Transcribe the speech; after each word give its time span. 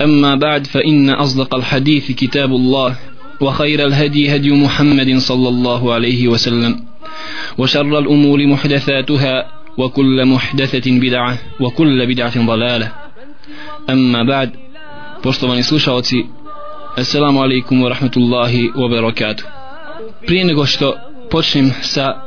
أما 0.00 0.34
بعد 0.34 0.66
فإن 0.66 1.10
أصدق 1.10 1.54
الحديث 1.54 2.12
كتاب 2.12 2.50
الله 2.50 2.96
وخير 3.40 3.86
الهدي 3.86 4.36
هدي 4.36 4.50
محمد 4.50 5.18
صلى 5.18 5.48
الله 5.48 5.92
عليه 5.92 6.28
وسلم 6.28 6.84
وشر 7.58 7.98
الأمور 7.98 8.46
محدثاتها 8.46 9.46
وكل 9.78 10.26
محدثة 10.26 10.90
بدعة 11.00 11.38
وكل 11.60 12.06
بدعة 12.06 12.46
ضلالة 12.46 12.92
أما 13.90 14.22
بعد 14.22 14.50
poštovani 15.22 15.62
slušalci 15.62 16.26
Assalamu 16.96 17.42
alaikum 17.42 17.82
wa 17.82 17.88
rahmatullahi 17.88 18.70
wa 18.74 18.88
barakatuh 18.90 19.44
Prije 20.26 20.44
nego 20.44 20.66
što 20.66 20.96
počnem 21.30 21.72
sa 21.82 22.20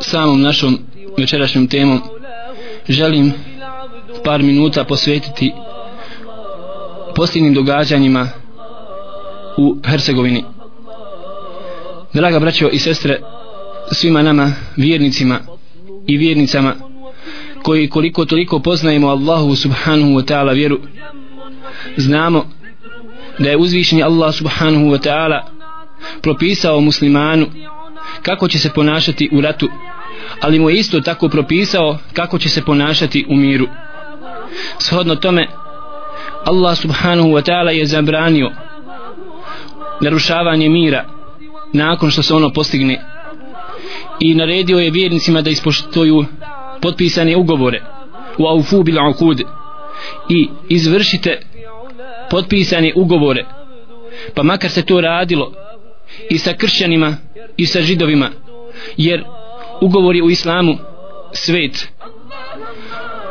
samom 0.00 0.42
našom 0.42 0.78
večerašnjom 1.18 1.66
temom 1.66 2.00
želim 2.88 3.32
par 4.24 4.42
minuta 4.42 4.84
posvetiti 4.84 5.52
posljednim 7.19 7.53
događanjima 7.53 8.29
u 9.57 9.77
Hercegovini. 9.85 10.43
Draga 12.13 12.39
braćo 12.39 12.69
i 12.71 12.79
sestre 12.79 13.19
svima 13.91 14.21
nama 14.21 14.53
vjernicima 14.75 15.39
i 16.07 16.17
vjernicama 16.17 16.75
koji 17.63 17.89
koliko 17.89 18.25
toliko 18.25 18.59
poznajemo 18.59 19.07
Allahu 19.07 19.55
subhanahu 19.55 20.09
wa 20.09 20.33
ta'ala 20.33 20.53
vjeru 20.53 20.79
znamo 21.97 22.45
da 23.39 23.49
je 23.49 23.57
uzvišeni 23.57 24.03
Allah 24.03 24.35
subhanahu 24.35 24.85
wa 24.85 25.07
ta'ala 25.07 25.41
propisao 26.21 26.81
muslimanu 26.81 27.45
kako 28.21 28.47
će 28.47 28.59
se 28.59 28.69
ponašati 28.69 29.29
u 29.31 29.41
ratu 29.41 29.69
ali 30.41 30.59
mu 30.59 30.69
je 30.69 30.75
isto 30.75 31.01
tako 31.01 31.29
propisao 31.29 31.97
kako 32.13 32.39
će 32.39 32.49
se 32.49 32.61
ponašati 32.61 33.25
u 33.29 33.35
miru. 33.35 33.67
Shodno 34.77 35.15
tome 35.15 35.47
Allah 36.45 36.77
subhanahu 36.77 37.29
wa 37.29 37.41
ta'ala 37.41 37.71
je 37.71 37.85
zabranio 37.85 38.51
narušavanje 40.01 40.69
mira 40.69 41.05
nakon 41.73 42.11
što 42.11 42.23
se 42.23 42.33
ono 42.33 42.49
postigne. 42.49 43.01
I 44.19 44.35
naredio 44.35 44.79
je 44.79 44.91
vjernicima 44.91 45.41
da 45.41 45.49
ispoštuju 45.49 46.25
potpisane 46.81 47.37
ugovore. 47.37 47.83
U 48.37 48.47
aufu 48.47 48.83
bil 48.83 48.95
ukud 49.09 49.41
i 50.29 50.49
izvršite 50.69 51.41
potpisane 52.29 52.93
ugovore. 52.95 53.45
Pa 54.35 54.43
makar 54.43 54.71
se 54.71 54.85
to 54.85 55.01
radilo 55.01 55.51
i 56.29 56.37
sa 56.37 56.53
kršćanima 56.53 57.17
i 57.57 57.65
sa 57.65 57.81
židovima 57.81 58.29
jer 58.97 59.23
ugovor 59.81 60.15
je 60.15 60.23
u 60.23 60.29
islamu 60.29 60.77
svet. 61.31 61.87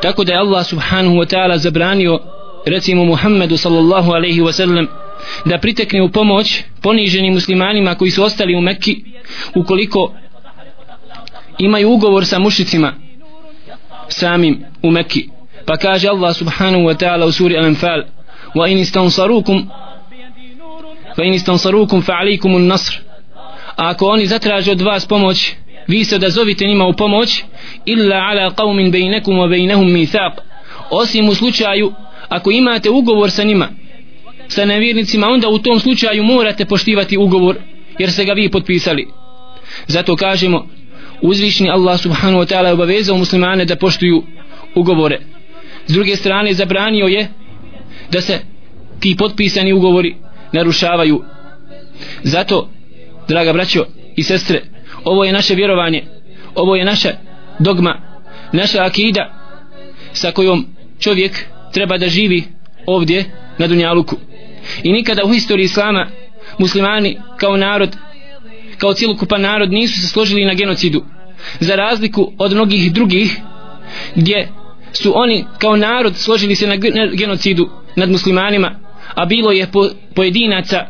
Tako 0.02 0.24
da 0.24 0.32
je 0.32 0.38
Allah 0.38 0.66
subhanahu 0.66 1.16
wa 1.16 1.34
ta'ala 1.34 1.56
zabranio 1.56 2.18
recimo 2.70 3.04
Muhammedu 3.04 3.56
sallallahu 3.56 4.12
alaihi 4.12 4.40
wa 4.40 4.52
sallam 4.52 4.86
da 5.44 5.58
pritekne 5.58 6.02
u 6.02 6.08
pomoć 6.08 6.62
poniženim 6.82 7.34
muslimanima 7.34 7.94
koji 7.94 8.10
su 8.10 8.24
ostali 8.24 8.56
u 8.56 8.60
Mekki 8.60 9.04
ukoliko 9.54 10.14
imaju 11.58 11.90
ugovor 11.90 12.26
sa 12.26 12.38
mušicima 12.38 12.92
samim 14.08 14.64
u 14.82 14.90
Mekki. 14.90 15.28
Pa 15.66 15.76
kaže 15.76 16.08
Allah 16.08 16.36
subhanahu 16.36 16.84
wa 16.84 16.96
ta'ala 16.96 17.26
u 17.26 17.32
suri 17.32 17.56
Al-Anfal 17.56 18.02
wa 18.54 18.70
in 18.70 18.78
istansarukum 18.78 19.68
fa 21.16 21.24
in 21.24 21.34
istansarukum 21.34 22.02
fa 22.02 22.12
alaikum 22.12 22.66
nasr. 22.66 23.00
A 23.76 23.90
ako 23.90 24.06
oni 24.06 24.26
zatraže 24.26 24.72
od 24.72 24.80
vas 24.80 25.06
pomoć 25.06 25.54
vi 25.86 26.04
se 26.04 26.16
odazovite 26.16 26.66
njima 26.66 26.86
u 26.86 26.92
pomoć 26.92 27.44
illa 27.84 28.16
ala 28.16 28.50
qawmin 28.50 28.90
bejnekum 28.90 29.36
wa 29.36 29.48
bejnehum 29.48 29.86
mithaq. 29.86 30.32
Osim 30.90 31.28
u 31.28 31.34
slučaju 31.34 31.92
ako 32.28 32.50
imate 32.50 32.90
ugovor 32.90 33.30
sa 33.30 33.44
njima 33.44 33.68
sa 34.48 34.64
nevjernicima 34.64 35.26
onda 35.26 35.48
u 35.48 35.58
tom 35.58 35.80
slučaju 35.80 36.24
morate 36.24 36.64
poštivati 36.64 37.16
ugovor 37.16 37.56
jer 37.98 38.12
ste 38.12 38.24
ga 38.24 38.32
vi 38.32 38.50
potpisali. 38.50 39.08
Zato 39.86 40.16
kažemo 40.16 40.66
uzvišni 41.22 41.70
Allah 41.70 42.00
subhanahu 42.00 42.42
wa 42.42 42.54
ta'ala 42.54 42.72
obavezao 42.72 43.16
muslimane 43.16 43.64
da 43.64 43.76
poštuju 43.76 44.22
ugovore. 44.74 45.20
S 45.86 45.92
druge 45.92 46.16
strane 46.16 46.54
zabranio 46.54 47.06
je 47.06 47.28
da 48.10 48.20
se 48.20 48.38
ti 49.00 49.16
potpisani 49.18 49.72
ugovori 49.72 50.16
narušavaju. 50.52 51.22
Zato 52.22 52.70
draga 53.28 53.52
braćo 53.52 53.84
i 54.16 54.22
sestre 54.22 54.62
ovo 55.04 55.24
je 55.24 55.32
naše 55.32 55.54
vjerovanje 55.54 56.04
ovo 56.54 56.76
je 56.76 56.84
naša 56.84 57.10
dogma 57.58 58.00
naša 58.52 58.84
akida 58.84 59.34
sa 60.12 60.32
kojom 60.32 60.66
čovjek 60.98 61.44
treba 61.72 61.98
da 61.98 62.08
živi 62.08 62.44
ovdje 62.86 63.24
na 63.58 63.66
Dunjaluku. 63.66 64.16
I 64.82 64.92
nikada 64.92 65.24
u 65.24 65.32
historiji 65.32 65.64
Islama 65.64 66.06
muslimani 66.58 67.18
kao 67.36 67.56
narod 67.56 67.96
kao 68.78 68.94
cijelokupan 68.94 69.40
narod 69.40 69.72
nisu 69.72 70.00
se 70.00 70.08
složili 70.08 70.44
na 70.44 70.54
genocidu. 70.54 71.04
Za 71.60 71.76
razliku 71.76 72.32
od 72.38 72.52
mnogih 72.52 72.92
drugih 72.92 73.38
gdje 74.14 74.48
su 74.92 75.12
oni 75.14 75.44
kao 75.58 75.76
narod 75.76 76.16
složili 76.16 76.54
se 76.54 76.66
na 76.66 76.76
genocidu 77.16 77.70
nad 77.96 78.10
muslimanima 78.10 78.88
a 79.14 79.26
bilo 79.26 79.52
je 79.52 79.66
po, 79.66 79.88
pojedinaca 80.14 80.86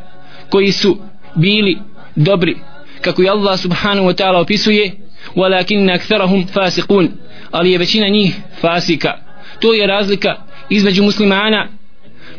koji 0.51 0.73
su 0.73 0.99
bili 1.35 1.79
dobri 2.17 2.57
kako 3.01 3.23
je 3.23 3.31
Allah 3.31 3.61
subhanahu 3.61 4.09
wa 4.09 4.15
ta'ala 4.15 4.41
opisuje 4.41 4.93
walakin 5.37 5.95
aktharahum 5.95 6.47
fasiqun 6.55 7.09
ali 7.51 7.71
je 7.71 7.79
većina 7.79 8.09
njih 8.09 8.37
fasika. 8.61 9.13
To 9.61 9.75
je 9.75 9.87
razlika 9.87 10.37
između 10.71 11.03
muslimana 11.03 11.69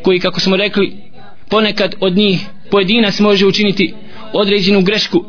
koji 0.02 0.20
kako 0.20 0.40
smo 0.40 0.58
rekli 0.58 0.96
ponekad 1.50 1.96
od 2.00 2.18
njih 2.18 2.40
pojedinac 2.72 3.20
može 3.20 3.46
učiniti 3.46 3.94
određenu 4.34 4.82
grešku 4.82 5.26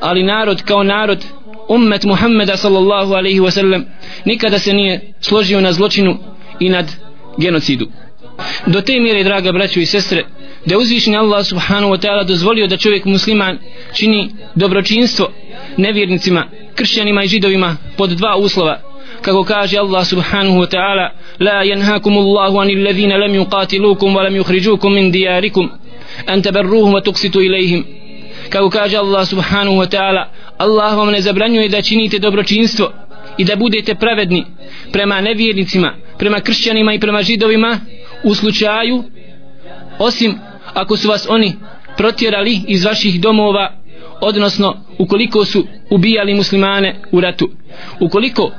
ali 0.00 0.22
narod 0.22 0.62
kao 0.62 0.82
narod 0.82 1.24
ummet 1.68 2.04
Muhammeda 2.04 2.56
sallallahu 2.56 3.12
alaihi 3.12 3.40
wa 3.40 3.50
sallam 3.50 3.84
nikada 4.24 4.58
se 4.58 4.72
nije 4.72 5.12
složio 5.20 5.60
na 5.60 5.72
zločinu 5.72 6.18
i 6.60 6.68
nad 6.68 6.92
genocidu. 7.38 7.88
Do 8.66 8.80
te 8.80 9.00
mjere 9.00 9.24
draga 9.24 9.52
braćo 9.52 9.80
i 9.80 9.86
sestre 9.86 10.24
da 10.66 10.74
je 10.74 10.78
uzvišen 10.78 11.14
Allah 11.14 11.46
subhanahu 11.46 11.92
wa 11.92 12.06
ta'ala 12.06 12.24
dozvolio 12.26 12.66
da 12.66 12.76
čovjek 12.76 13.04
musliman 13.04 13.58
čini 13.94 14.30
dobročinstvo 14.54 15.32
nevjernicima, 15.76 16.46
kršćanima 16.74 17.24
i 17.24 17.28
židovima 17.28 17.76
pod 17.96 18.10
dva 18.10 18.36
uslova 18.36 18.93
kako 19.24 19.44
kaže 19.44 19.78
Allah 19.78 20.04
subhanahu 20.04 20.60
wa 20.60 20.68
ta'ala 20.68 21.06
la 21.40 21.64
yanhakum 21.64 22.12
Allahu 22.12 22.60
anil 22.60 22.84
ladhina 22.84 23.16
lam 23.16 23.32
yuqatilukum 23.34 24.12
wa 24.12 24.22
lam 24.22 24.36
yukhrijukum 24.36 24.92
min 24.94 25.10
diyarikum 25.10 25.70
an 26.26 26.42
tabarruhum 26.42 26.92
wa 26.92 27.00
tuqsitu 27.00 27.40
ilayhim. 27.40 27.84
Kako 28.52 28.68
kaže 28.70 28.96
Allah 29.00 29.24
subhanahu 29.24 29.80
wa 29.80 29.88
ta'ala 29.88 30.28
Allah 30.58 30.96
vam 30.96 31.10
ne 31.10 31.20
zabranjuje 31.20 31.68
da 31.68 31.82
činite 31.82 32.18
dobročinstvo 32.18 32.92
i 33.38 33.44
da 33.44 33.56
budete 33.56 33.94
pravedni 33.94 34.44
prema 34.92 35.20
nevjernicima 35.20 35.94
prema 36.18 36.40
kršćanima 36.40 36.94
i 36.94 37.00
prema 37.00 37.22
židovima 37.22 37.80
u 38.24 38.34
slučaju 38.34 39.04
osim 39.98 40.38
ako 40.74 40.96
su 40.96 41.08
vas 41.08 41.26
oni 41.30 41.52
protjerali 41.96 42.60
iz 42.68 42.84
vaših 42.84 43.20
domova 43.20 43.72
odnosno 44.20 44.76
ukoliko 44.98 45.44
su 45.44 45.66
ubijali 45.90 46.34
muslimane 46.34 47.00
u 47.12 47.20
ratu. 47.20 47.50
Ukoliko 48.00 48.50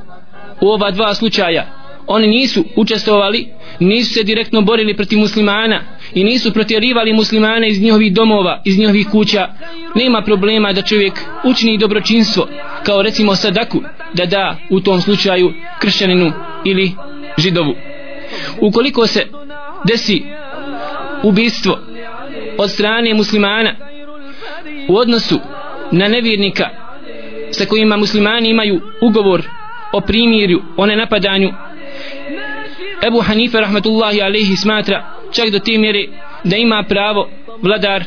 u 0.61 0.67
ova 0.67 0.91
dva 0.91 1.13
slučaja. 1.13 1.65
Oni 2.07 2.27
nisu 2.27 2.63
učestvovali 2.75 3.47
nisu 3.79 4.13
se 4.13 4.23
direktno 4.23 4.61
borili 4.61 4.95
protiv 4.95 5.19
muslimana 5.19 5.81
i 6.13 6.23
nisu 6.23 6.53
protjerivali 6.53 7.13
muslimane 7.13 7.69
iz 7.69 7.81
njihovih 7.81 8.13
domova 8.13 8.61
iz 8.65 8.77
njihovih 8.77 9.07
kuća. 9.11 9.47
Nema 9.95 10.21
problema 10.21 10.73
da 10.73 10.81
čovjek 10.81 11.13
učini 11.43 11.77
dobročinstvo 11.77 12.47
kao 12.83 13.01
recimo 13.01 13.35
sadaku 13.35 13.81
da 14.13 14.25
da 14.25 14.57
u 14.69 14.79
tom 14.79 15.01
slučaju 15.01 15.53
kršćaninu 15.79 16.31
ili 16.65 16.91
židovu. 17.37 17.75
Ukoliko 18.61 19.07
se 19.07 19.27
desi 19.87 20.23
ubistvo 21.23 21.79
od 22.57 22.71
strane 22.71 23.13
muslimana 23.13 23.75
u 24.87 24.97
odnosu 24.97 25.39
na 25.91 26.07
nevjernika 26.07 26.69
sa 27.51 27.65
kojima 27.65 27.97
muslimani 27.97 28.49
imaju 28.49 28.81
ugovor 29.01 29.43
o 29.93 30.01
primirju, 30.01 30.61
o 30.77 30.85
nenapadanju. 30.85 31.53
Ebu 33.07 33.21
Hanife 33.21 33.61
rahmetullahi 33.61 34.21
alaihi 34.21 34.55
smatra 34.55 35.05
čak 35.31 35.49
do 35.49 35.59
te 35.59 35.77
mjere 35.77 36.07
da 36.43 36.57
ima 36.57 36.83
pravo 36.89 37.29
vladar 37.61 38.03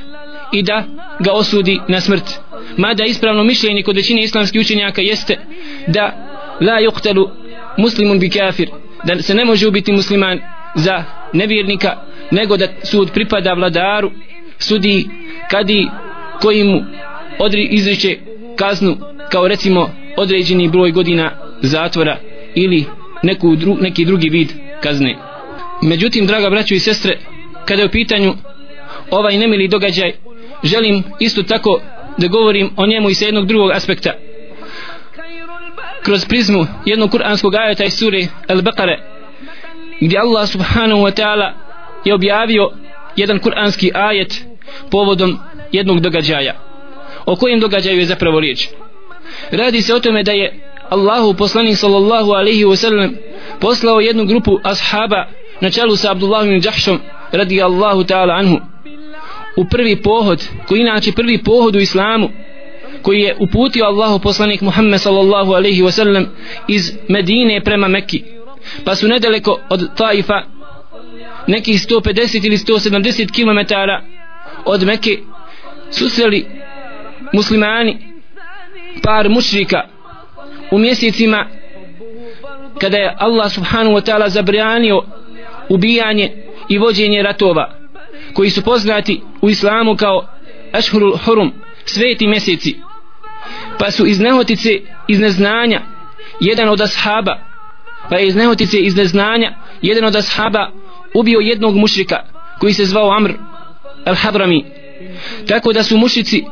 i 0.53 0.63
da 0.63 0.85
ga 1.21 1.33
osudi 1.33 1.81
na 1.89 2.01
smrt. 2.01 2.25
Mada 2.77 3.05
ispravno 3.05 3.45
mišljenje 3.45 3.83
kod 3.83 3.97
većine 3.97 4.23
islamskih 4.23 4.61
učenjaka 4.61 5.03
jeste 5.03 5.39
da 5.87 6.13
la 6.61 6.81
yuqtalu 6.81 7.31
muslimun 7.77 8.19
bi 8.19 8.31
kafir 8.31 8.69
da 9.05 9.23
se 9.23 9.35
ne 9.35 9.45
može 9.45 9.69
ubiti 9.69 9.93
musliman 9.93 10.41
za 10.75 11.05
nevjernika 11.33 11.97
nego 12.31 12.57
da 12.57 12.67
sud 12.83 13.11
pripada 13.13 13.53
vladaru 13.53 14.11
sudi 14.59 15.09
kadi 15.51 15.89
koji 16.41 16.65
mu 16.65 16.85
odri 17.39 17.69
izriče 17.71 18.19
kaznu 18.57 18.97
kao 19.31 19.49
recimo 19.49 19.91
određeni 20.17 20.69
broj 20.69 20.91
godina 20.91 21.48
zatvora 21.63 22.17
ili 22.55 22.85
neku 23.23 23.57
dru, 23.57 23.77
neki 23.81 24.05
drugi 24.05 24.29
vid 24.29 24.53
kazne. 24.83 25.17
Međutim 25.83 26.27
draga 26.27 26.51
braćo 26.51 26.75
i 26.75 26.81
sestre 26.81 27.19
kada 27.65 27.83
je 27.83 27.87
u 27.87 27.91
pitanju 27.91 28.35
ovaj 29.11 29.39
nemili 29.39 29.69
događaj 29.69 30.13
želim 30.63 31.03
isto 31.21 31.43
tako 31.43 31.81
da 32.19 32.29
govorim 32.29 32.71
o 32.77 32.87
njemu 32.87 33.11
i 33.11 33.15
sa 33.15 33.25
jednog 33.25 33.47
drugog 33.47 33.71
aspekta. 33.71 34.13
Kroz 36.03 36.25
prizmu 36.25 36.67
jednog 36.87 37.11
kuranskog 37.11 37.55
ajeta 37.55 37.85
iz 37.85 37.93
sure 37.93 38.27
Al-Baqare 38.49 38.99
gdje 40.01 40.19
Allah 40.19 40.49
subhanahu 40.49 41.01
wa 41.01 41.23
ta'ala 41.23 41.53
je 42.05 42.15
objavio 42.15 42.71
jedan 43.17 43.39
kuranski 43.39 43.91
ajet 43.95 44.45
povodom 44.91 45.39
jednog 45.73 46.01
događaja. 46.01 46.55
O 47.27 47.37
kojem 47.37 47.61
događaju 47.61 47.99
je 47.99 48.05
zapravo 48.05 48.41
riječ? 48.41 48.69
Radi 49.51 49.83
se 49.83 49.95
o 49.95 50.01
tome 50.01 50.23
da 50.23 50.33
je 50.33 50.68
Allahu 50.91 51.35
poslanik 51.35 51.77
sallallahu 51.77 52.33
alaihi 52.33 52.65
wa 52.65 52.77
sallam 52.77 53.15
poslao 53.61 54.01
jednu 54.01 54.25
grupu 54.25 54.61
ashaba 54.65 55.27
na 55.61 55.71
čelu 55.71 55.97
sa 55.97 56.11
Abdullahom 56.11 56.61
Đahšom 56.61 56.99
radi 57.33 57.63
Allahu 57.63 58.05
ta'ala 58.05 58.35
anhu. 58.35 58.61
U 59.57 59.65
prvi 59.65 60.03
pohod 60.03 60.45
koji 60.67 60.81
inače 60.81 61.13
prvi 61.13 61.43
pohod 61.43 61.77
u 61.77 61.79
islamu 61.79 62.31
koji 63.03 63.21
je 63.21 63.37
uputio 63.41 63.85
Allahu 63.85 64.19
poslanik 64.19 64.61
Muhammed 64.61 65.01
sallallahu 65.01 65.53
alaihi 65.53 65.83
wa 65.83 65.91
sallam 65.91 66.27
iz 66.69 66.93
Medine 67.09 67.61
prema 67.65 67.89
Mekki. 67.89 68.25
Pa 68.85 68.95
su 68.95 69.09
nedaleko 69.09 69.61
od 69.71 69.97
Taifa 69.97 70.43
nekih 71.47 71.75
150 71.75 72.47
ili 72.47 72.57
170 72.57 73.33
km 73.35 73.75
od 74.65 74.83
Mekke 74.83 75.19
susreli 75.91 76.47
muslimani 77.33 77.99
par 79.03 79.29
mušrika 79.29 79.83
u 80.71 80.79
mjesecima 80.79 81.47
kada 82.81 82.97
je 82.97 83.15
Allah 83.19 83.53
subhanahu 83.53 83.97
wa 83.97 84.01
ta'ala 84.01 84.29
zabranio 84.29 85.03
ubijanje 85.69 86.33
i 86.69 86.79
vođenje 86.79 87.23
ratova 87.23 87.75
koji 88.33 88.51
su 88.51 88.63
poznati 88.63 89.21
u 89.41 89.51
islamu 89.51 89.97
kao 89.97 90.29
Ashurul 90.73 91.17
Hurum 91.17 91.53
sveti 91.85 92.27
mjeseci 92.27 92.77
pa 93.79 93.91
su 93.91 94.07
iz 94.07 94.21
nehotice 94.21 94.71
iz 95.09 95.21
neznanja 95.21 95.83
jedan 96.41 96.69
od 96.69 96.81
ashaba 96.81 97.39
pa 98.11 98.17
je 98.17 98.27
iz 98.27 98.37
nehotice 98.37 98.79
iz 98.79 98.97
neznanja 98.97 99.55
jedan 99.83 100.05
od 100.05 100.17
ashaba 100.17 100.71
ubio 101.15 101.39
jednog 101.39 101.77
mušrika 101.77 102.17
koji 102.61 102.73
se 102.73 102.85
zvao 102.85 103.11
Amr 103.11 103.33
al-Hadrami 104.05 104.65
tako 105.49 105.73
da 105.73 105.83
su 105.83 105.97
mušici 105.97 106.45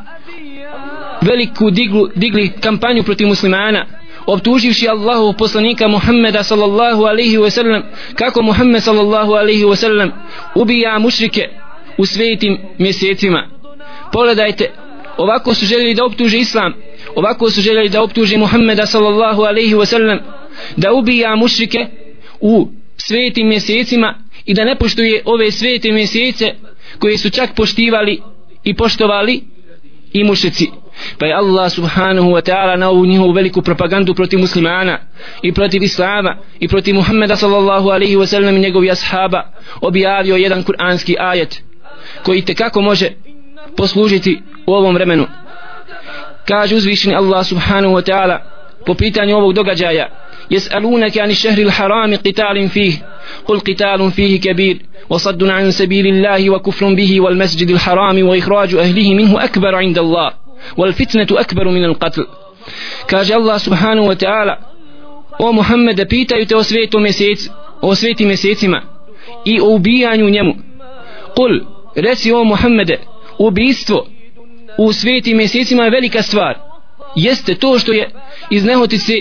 veliku 1.23 1.71
diglu, 1.71 2.09
digli 2.15 2.53
kampanju 2.61 3.03
protiv 3.03 3.27
muslimana 3.27 3.87
optuživši 4.27 4.89
Allahu 4.89 5.33
poslanika 5.39 5.89
Muhammeda 5.89 6.43
sallallahu 6.43 7.05
alaihi 7.05 7.39
wa 7.39 7.51
sallam 7.51 7.83
kako 8.15 8.43
Muhammed 8.43 8.83
sallallahu 8.83 9.33
alaihi 9.33 9.65
wa 9.65 9.77
sallam 9.77 10.13
ubija 10.55 10.99
mušrike 10.99 11.49
u 11.99 12.07
svetim 12.07 12.59
mjesecima. 12.79 13.49
Pogledajte 14.13 14.71
ovako 15.17 15.55
su 15.55 15.67
željeli 15.67 15.95
da 15.95 16.05
optuže 16.05 16.39
islam 16.39 16.75
ovako 17.15 17.51
su 17.51 17.61
željeli 17.61 17.89
da 17.89 18.03
optuže 18.03 18.37
Muhammeda 18.37 18.87
sallallahu 18.87 19.43
alaihi 19.43 19.75
wa 19.75 19.87
sallam 19.87 20.19
da 20.77 20.93
ubija 20.93 21.37
mušrike 21.37 21.87
u 22.41 22.69
svetim 22.97 23.49
mjesecima 23.49 24.15
i 24.45 24.55
da 24.55 24.65
ne 24.65 24.77
poštuje 24.79 25.23
ove 25.25 25.51
svete 25.51 25.93
mjesece 25.93 26.55
koje 26.99 27.19
su 27.19 27.31
čak 27.31 27.55
poštivali 27.55 28.21
i 28.65 28.75
poštovali 28.75 29.43
i 30.13 30.25
mušici 30.25 30.69
pa 31.18 31.26
je 31.26 31.34
Allah 31.34 31.72
subhanahu 31.72 32.32
wa 32.32 32.42
ta'ala 32.42 32.76
na 32.76 32.90
ovu 32.90 33.06
njihovu 33.06 33.32
veliku 33.32 33.62
propagandu 33.62 34.14
protiv 34.14 34.40
muslimana 34.40 35.00
i 35.42 35.52
protiv 35.52 35.84
islama 35.84 36.38
i 36.60 36.68
protiv 36.68 36.96
Muhammeda 36.96 37.36
sallallahu 37.36 37.90
alaihi 37.90 38.16
wa 38.16 38.26
sallam 38.26 38.58
i 38.58 38.60
njegovi 38.60 38.92
ashaba 38.92 39.44
objavio 39.82 40.36
jedan 40.36 40.64
kuranski 40.64 41.16
ajet 41.20 41.64
koji 42.24 42.42
te 42.42 42.54
kako 42.54 42.82
može 42.82 43.10
poslužiti 43.78 44.42
u 44.68 44.74
ovom 44.74 44.94
vremenu 44.94 45.28
kaže 46.48 46.76
uzvišeni 46.76 47.16
Allah 47.16 47.46
subhanahu 47.46 47.94
wa 47.94 48.12
ta'ala 48.12 48.38
po 48.86 48.94
pitanju 48.94 49.38
ovog 49.38 49.54
događaja 49.54 50.08
يسألونك 50.52 51.18
عن 51.18 51.30
الشهر 51.30 51.58
الحرام 51.58 52.16
قتال 52.16 52.70
فيه 52.70 52.94
قل 53.46 53.60
قتال 53.60 54.12
فيه 54.12 54.40
كبير 54.40 54.82
وصد 55.10 55.44
عن 55.44 55.72
سبيل 55.72 56.08
الله 56.08 56.50
وكفر 56.50 56.94
به 56.94 57.22
والمسجد 57.22 57.70
الحرام 57.70 58.28
وإخراج 58.28 58.76
أهله 58.76 59.14
منه 59.14 59.44
أكبر 59.44 59.76
عند 59.76 59.98
الله 59.98 60.32
Wal 60.77 60.93
fitnetu 60.93 61.35
والفتنة 61.35 61.41
أكبر 61.41 61.69
من 61.69 61.95
kaže 63.07 63.35
Allah 63.35 63.57
الله 63.57 64.09
wa 64.09 64.17
ta'ala 64.17 64.59
o 65.39 65.53
Muhammede 65.53 66.05
pitaju 66.05 66.47
te 66.47 66.57
o 66.57 66.63
svetom 66.63 67.03
mjesec, 67.03 67.49
o 67.81 67.95
sveti 67.95 68.27
mjesecima 68.27 68.83
i 69.45 69.61
o 69.61 69.75
ubijanju 69.75 70.31
njemu. 70.31 70.55
Kul 71.37 71.61
resi 71.97 72.33
o 72.33 72.45
Muhammede 72.45 72.99
ubijstvo 73.39 74.07
u 74.79 74.93
sveti 74.93 75.35
mjesecima 75.35 75.85
je 75.85 75.91
velika 75.91 76.23
stvar. 76.23 76.59
Jeste 77.17 77.55
to 77.55 77.79
što 77.79 77.93
je 77.93 78.11
iz 78.51 78.65
nehotice 78.65 79.13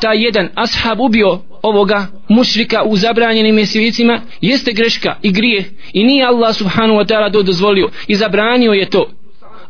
ta 0.00 0.12
jedan 0.12 0.48
ashab 0.54 1.00
ubio 1.00 1.40
ovoga 1.62 2.06
mušrika 2.28 2.82
u 2.82 2.96
zabranjenim 2.96 3.54
mjesecima? 3.54 4.20
Jeste 4.40 4.72
greška 4.72 5.16
i 5.22 5.32
grije 5.32 5.64
i 5.92 6.04
nije 6.04 6.26
Allah 6.26 6.56
subhanu 6.56 6.94
wa 6.94 7.06
ta'ala 7.06 7.32
to 7.32 7.42
dozvolio 7.42 7.88
i 8.06 8.14
zabranio 8.14 8.72
je 8.72 8.90
to. 8.90 9.10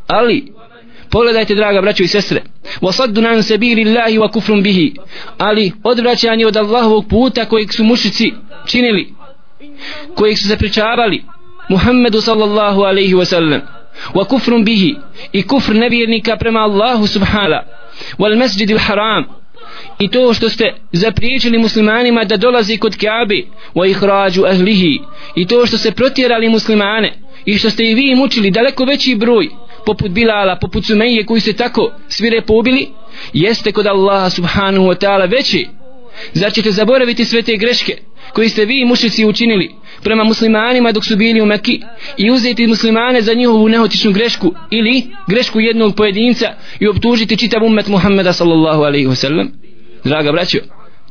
Ali 0.06 0.55
pogledajte 1.10 1.54
draga 1.54 1.80
braćo 1.80 2.02
i 2.02 2.08
sestre 2.08 2.42
wasaddu 2.80 3.20
nan 3.20 3.42
sabili 3.42 3.88
Allahi 3.88 4.18
wa 4.18 4.32
kufrum 4.32 4.62
bihi 4.62 4.94
ali 5.38 5.72
odvraćanje 5.84 6.46
od 6.46 6.56
Allahovog 6.56 7.04
puta 7.08 7.44
kojeg 7.44 7.72
su 7.72 7.84
mušici 7.84 8.32
činili 8.66 9.14
kojeg 10.14 10.38
su 10.38 10.48
zapričavali 10.48 11.24
Muhammedu 11.68 12.20
sallallahu 12.20 12.82
alaihi 12.82 13.14
wasallam 13.14 13.60
wa 14.14 14.24
kufrun 14.24 14.64
bihi 14.64 14.96
i 15.32 15.42
kufr 15.42 15.74
nevjernika 15.74 16.36
prema 16.36 16.60
Allahu 16.60 17.06
subhala 17.06 17.64
wal 18.18 18.38
masjidil 18.38 18.78
haram 18.78 19.24
i 19.98 20.08
to 20.08 20.34
što 20.34 20.48
ste 20.48 20.74
zapriječili 20.92 21.58
muslimanima 21.58 22.24
da 22.24 22.36
dolazi 22.36 22.78
kod 22.78 22.96
Kaabe 22.96 23.42
wa 23.74 23.90
ihrađu 23.90 24.44
ahlihi 24.44 25.00
i 25.34 25.46
to 25.46 25.66
što 25.66 25.78
ste 25.78 25.90
protjerali 25.90 26.48
muslimane 26.48 27.18
i 27.44 27.58
što 27.58 27.70
ste 27.70 27.84
i 27.84 27.94
vi 27.94 28.14
mučili 28.14 28.50
daleko 28.50 28.84
veći 28.84 29.14
broj 29.14 29.48
poput 29.86 30.10
Bilala, 30.10 30.58
poput 30.60 30.84
Sumeije 30.86 31.26
koji 31.26 31.40
se 31.40 31.52
tako 31.52 31.92
svire 32.08 32.40
pobili 32.40 32.88
jeste 33.32 33.72
kod 33.72 33.86
Allaha 33.86 34.30
subhanahu 34.30 34.86
wa 34.86 35.06
ta'ala 35.06 35.30
veći. 35.30 35.66
Zar 36.32 36.52
ćete 36.52 36.70
zaboraviti 36.70 37.24
sve 37.24 37.42
te 37.42 37.56
greške 37.56 37.96
koji 38.32 38.48
ste 38.48 38.64
vi 38.64 38.84
mušici 38.84 39.26
učinili 39.26 39.74
prema 40.02 40.24
muslimanima 40.24 40.92
dok 40.92 41.04
su 41.04 41.16
bili 41.16 41.40
u 41.40 41.46
Mekki 41.46 41.80
i 42.16 42.30
uzeti 42.30 42.66
muslimane 42.66 43.22
za 43.22 43.34
njihovu 43.34 43.68
nehotičnu 43.68 44.12
grešku 44.12 44.54
ili 44.70 45.06
grešku 45.28 45.60
jednog 45.60 45.96
pojedinca 45.96 46.54
i 46.80 46.88
optužiti 46.88 47.36
čitav 47.36 47.64
umet 47.64 47.88
Muhammeda 47.88 48.32
sallallahu 48.32 48.82
alaihi 48.82 49.06
wasallam 49.06 49.48
draga 50.04 50.32
braćo 50.32 50.58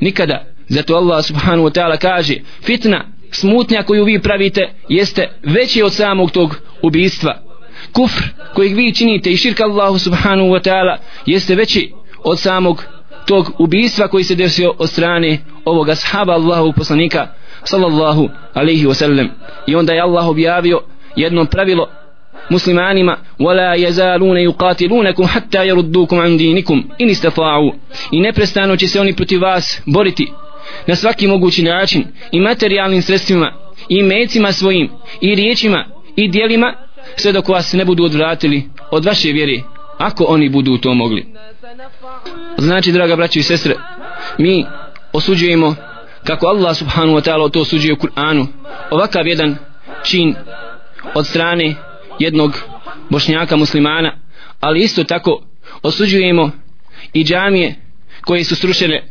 nikada. 0.02 0.46
Zato 0.68 0.96
Allah 0.96 1.26
subhanahu 1.26 1.68
wa 1.68 1.72
ta'ala 1.72 1.98
kaže 1.98 2.36
fitna 2.62 3.06
smutnja 3.32 3.84
koju 3.84 4.04
vi 4.04 4.20
pravite 4.20 4.74
jeste 4.90 5.30
veći 5.44 5.84
od 5.84 5.94
samog 5.94 6.32
tog 6.32 6.56
ubijstva 6.82 7.45
kufr 7.96 8.24
kojeg 8.54 8.76
vi 8.76 8.94
činite 8.94 9.32
i 9.32 9.38
širka 9.38 9.64
Allahu 9.64 10.00
subhanahu 10.00 10.50
wa 10.50 10.60
ta'ala 10.70 10.98
jeste 11.26 11.56
veći 11.56 11.92
od 12.24 12.40
samog 12.40 12.84
tog 13.26 13.52
ubijstva 13.60 14.08
koji 14.08 14.24
se 14.24 14.36
desio 14.36 14.74
od 14.78 14.90
strane 14.90 15.40
ovoga 15.66 15.96
sahaba 15.96 16.34
Allahu 16.34 16.74
poslanika 16.78 17.28
sallallahu 17.64 18.30
alaihi 18.54 18.86
wasallam. 18.86 19.30
I 19.68 19.76
onda 19.76 19.94
je 19.94 20.02
Allah 20.02 20.28
objavio 20.28 20.82
jedno 21.16 21.46
pravilo 21.46 21.90
muslimanima 22.50 23.18
wala 23.40 23.76
yazaluna 23.78 24.40
yuqatilunakum 24.50 25.28
hatta 25.28 25.64
yaruddukum 25.64 26.20
an 26.20 26.38
dinikum 26.38 26.84
in 26.98 27.10
istata'u. 27.10 27.74
I 28.12 28.20
neprestano 28.20 28.78
će 28.78 28.88
se 28.88 29.02
oni 29.02 29.16
protiv 29.16 29.42
vas 29.42 29.82
boriti 29.86 30.32
na 30.88 30.96
svaki 30.96 31.28
mogući 31.28 31.64
način 31.64 32.04
i 32.32 32.40
materijalnim 32.40 33.02
sredstvima 33.02 33.54
i 33.90 34.04
mecima 34.04 34.52
svojim 34.52 34.90
i 35.22 35.36
riječima 35.36 35.86
i 36.16 36.28
dijelima 36.28 36.85
sve 37.16 37.32
dok 37.32 37.50
vas 37.50 37.74
ne 37.74 37.86
budu 37.86 38.04
odvratili 38.04 38.70
od 38.92 39.06
vaše 39.06 39.32
vjere 39.32 39.62
ako 39.98 40.24
oni 40.24 40.50
budu 40.50 40.78
to 40.78 40.94
mogli. 40.94 41.26
Znači 42.58 42.92
draga 42.92 43.16
braći 43.16 43.40
i 43.40 43.44
sestre 43.44 43.76
mi 44.38 44.66
osuđujemo 45.14 45.76
kako 46.24 46.48
Allah 46.48 46.78
subhanahu 46.78 47.18
wa 47.18 47.30
ta'ala 47.30 47.52
to 47.52 47.62
osuđuje 47.62 47.94
u 47.94 47.98
Kur'anu. 47.98 48.48
Ovakav 48.92 49.28
jedan 49.28 49.58
čin 50.04 50.36
od 51.14 51.28
strane 51.28 51.76
jednog 52.20 52.60
bošnjaka 53.10 53.56
muslimana 53.56 54.18
ali 54.60 54.84
isto 54.84 55.04
tako 55.04 55.44
osuđujemo 55.82 56.52
i 57.14 57.24
džamije 57.24 57.76
koje 58.22 58.44
su 58.44 58.56
srušene. 58.56 59.08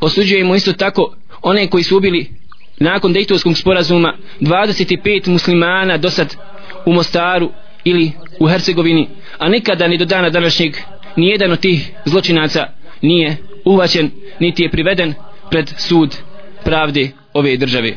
Osuđujemo 0.00 0.54
isto 0.54 0.72
tako 0.72 1.16
one 1.42 1.70
koji 1.70 1.84
su 1.84 1.96
ubili 1.96 2.30
nakon 2.78 3.12
dejtovskog 3.12 3.58
sporazuma 3.58 4.16
25 4.40 5.28
muslimana 5.28 5.96
do 5.96 6.10
sad 6.10 6.36
u 6.86 6.92
Mostaru 6.92 7.50
ili 7.84 8.12
u 8.40 8.48
Hercegovini 8.48 9.08
a 9.38 9.48
nikada 9.48 9.88
ni 9.88 9.98
do 9.98 10.04
dana 10.04 10.30
današnjeg 10.30 10.76
nijedan 11.16 11.52
od 11.52 11.60
tih 11.60 11.90
zločinaca 12.04 12.66
nije 13.02 13.36
uvaćen 13.64 14.10
niti 14.40 14.62
je 14.62 14.70
priveden 14.70 15.14
pred 15.50 15.72
sud 15.78 16.16
pravde 16.64 17.10
ove 17.32 17.56
države. 17.56 17.96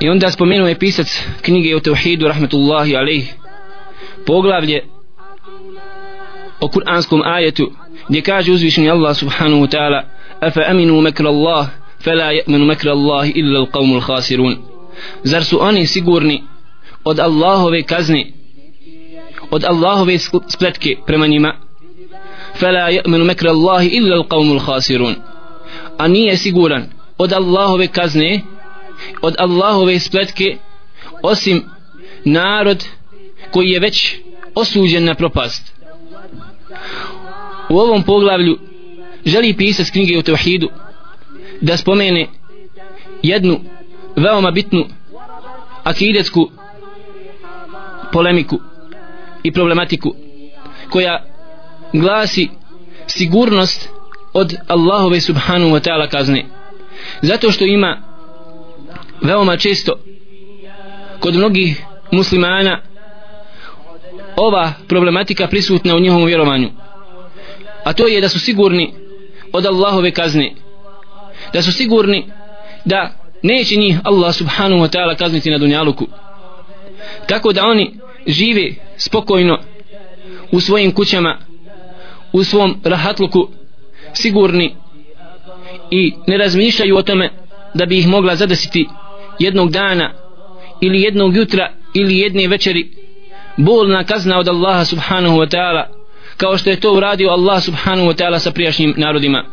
I 0.00 0.08
onda 0.08 0.30
spomenuo 0.30 0.68
je 0.68 0.78
pisac 0.78 1.22
knjige 1.42 1.76
o 1.76 1.80
Teuhidu 1.80 2.28
rahmetullahi 2.28 2.96
alaih 2.96 3.34
poglavlje 4.26 4.82
o 6.60 6.68
kuranskom 6.68 7.22
ajetu 7.24 7.72
gdje 8.08 8.22
kaže 8.22 8.52
uzvišeni 8.52 8.90
Allah 8.90 9.16
subhanahu 9.16 9.62
wa 9.62 9.70
ta'ala 9.76 10.02
afa 10.40 10.60
aminu 10.68 11.00
makra 11.00 11.28
Allah 11.28 11.66
fala 12.04 12.32
ya'minu 12.32 12.66
makra 12.66 12.92
Allah 12.92 13.28
illa 13.34 13.60
al-qawmul 13.60 14.00
khasirun. 14.00 14.56
Zar 15.22 15.44
su 15.44 15.62
oni 15.62 15.86
sigurni 15.86 16.42
od 17.04 17.18
Allahove 17.20 17.82
kazne 17.82 18.32
od 19.50 19.64
Allahove 19.64 20.18
spletke 20.48 20.96
prema 21.06 21.26
njima. 21.26 21.56
Fala 22.54 22.90
ya'minu 22.90 23.24
makra 23.24 23.50
Allah 23.50 23.84
illa 23.84 24.16
al-qawmul 24.16 24.64
khasirun. 24.66 25.14
A 25.98 26.08
nije 26.08 26.36
siguran 26.36 26.86
od 27.18 27.32
Allahove 27.32 27.86
kazne 27.86 28.40
od 29.22 29.34
Allahove 29.38 30.00
spletke 30.00 30.56
osim 31.22 31.64
narod 32.24 32.84
koji 33.50 33.68
je 33.68 33.80
već 33.80 34.16
osuđen 34.54 35.04
na 35.04 35.14
propast. 35.14 35.74
U 37.70 37.78
ovom 37.78 38.02
poglavlju 38.02 38.58
želi 39.24 39.56
pisati 39.56 39.92
knjige 39.92 40.18
o 40.18 40.22
Tevhidu 40.22 40.68
da 41.60 41.76
spomene 41.76 42.26
jednu 43.22 43.60
veoma 44.16 44.50
bitnu 44.50 44.84
akidetsku 45.84 46.50
polemiku 48.14 48.58
i 49.42 49.52
problematiku 49.52 50.14
koja 50.90 51.24
glasi 51.92 52.48
sigurnost 53.06 53.88
od 54.32 54.54
Allahove 54.68 55.20
subhanu 55.20 55.66
wa 55.66 55.80
ta'ala 55.80 56.08
kazne. 56.08 56.46
Zato 57.22 57.50
što 57.50 57.64
ima 57.64 58.02
veoma 59.22 59.56
često 59.56 59.92
kod 61.20 61.34
mnogih 61.34 61.84
muslimana 62.10 62.80
ova 64.36 64.72
problematika 64.88 65.46
prisutna 65.46 65.96
u 65.96 66.00
njihovom 66.00 66.26
vjerovanju 66.26 66.70
a 67.84 67.92
to 67.92 68.06
je 68.06 68.20
da 68.20 68.28
su 68.28 68.40
sigurni 68.40 68.94
od 69.52 69.66
Allahove 69.66 70.10
kazne 70.10 70.54
da 71.52 71.62
su 71.62 71.72
sigurni 71.72 72.26
da 72.84 73.10
neće 73.42 73.76
njih 73.76 73.98
Allah 74.04 74.34
subhanahu 74.34 74.82
wa 74.82 74.88
ta'ala 74.88 75.16
kazniti 75.16 75.50
na 75.50 75.58
dunjaluku 75.58 76.06
tako 77.28 77.52
da 77.52 77.66
oni 77.66 77.94
žive 78.26 78.74
spokojno 78.96 79.58
u 80.52 80.60
svojim 80.60 80.92
kućama 80.92 81.38
u 82.32 82.44
svom 82.44 82.80
rahatluku 82.84 83.48
sigurni 84.12 84.74
i 85.90 86.12
ne 86.26 86.38
razmišljaju 86.38 86.96
o 86.96 87.02
tome 87.02 87.30
da 87.74 87.86
bi 87.86 87.98
ih 87.98 88.08
mogla 88.08 88.36
zadesiti 88.36 88.88
jednog 89.38 89.70
dana 89.70 90.12
ili 90.80 91.02
jednog 91.02 91.36
jutra 91.36 91.72
ili 91.94 92.18
jedne 92.18 92.48
večeri 92.48 92.90
bolna 93.56 94.04
kazna 94.04 94.38
od 94.38 94.48
Allaha 94.48 94.84
subhanahu 94.84 95.36
wa 95.36 95.56
ta'ala 95.56 95.84
kao 96.36 96.58
što 96.58 96.70
je 96.70 96.80
to 96.80 96.92
uradio 96.92 97.30
Allah 97.30 97.62
subhanahu 97.62 98.08
wa 98.08 98.14
ta'ala 98.14 98.38
sa 98.38 98.50
prijašnjim 98.50 98.94
narodima. 98.96 99.44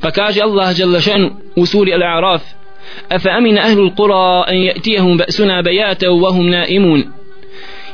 Pa 0.00 0.10
kaže 0.10 0.40
Allah 0.40 0.78
jalla 0.78 1.00
šanu 1.00 1.30
u 1.56 1.66
suri 1.66 1.92
Al-A'raf 1.92 2.40
أفأمن 3.12 3.58
أهل 3.58 3.78
القرى 3.78 4.44
أن 4.48 4.68
an 4.98 5.16
بأسنا 5.16 5.62
ba'suna 5.62 6.08
وهم 6.08 6.48
نائمون 6.48 7.00
na'imun. 7.00 7.12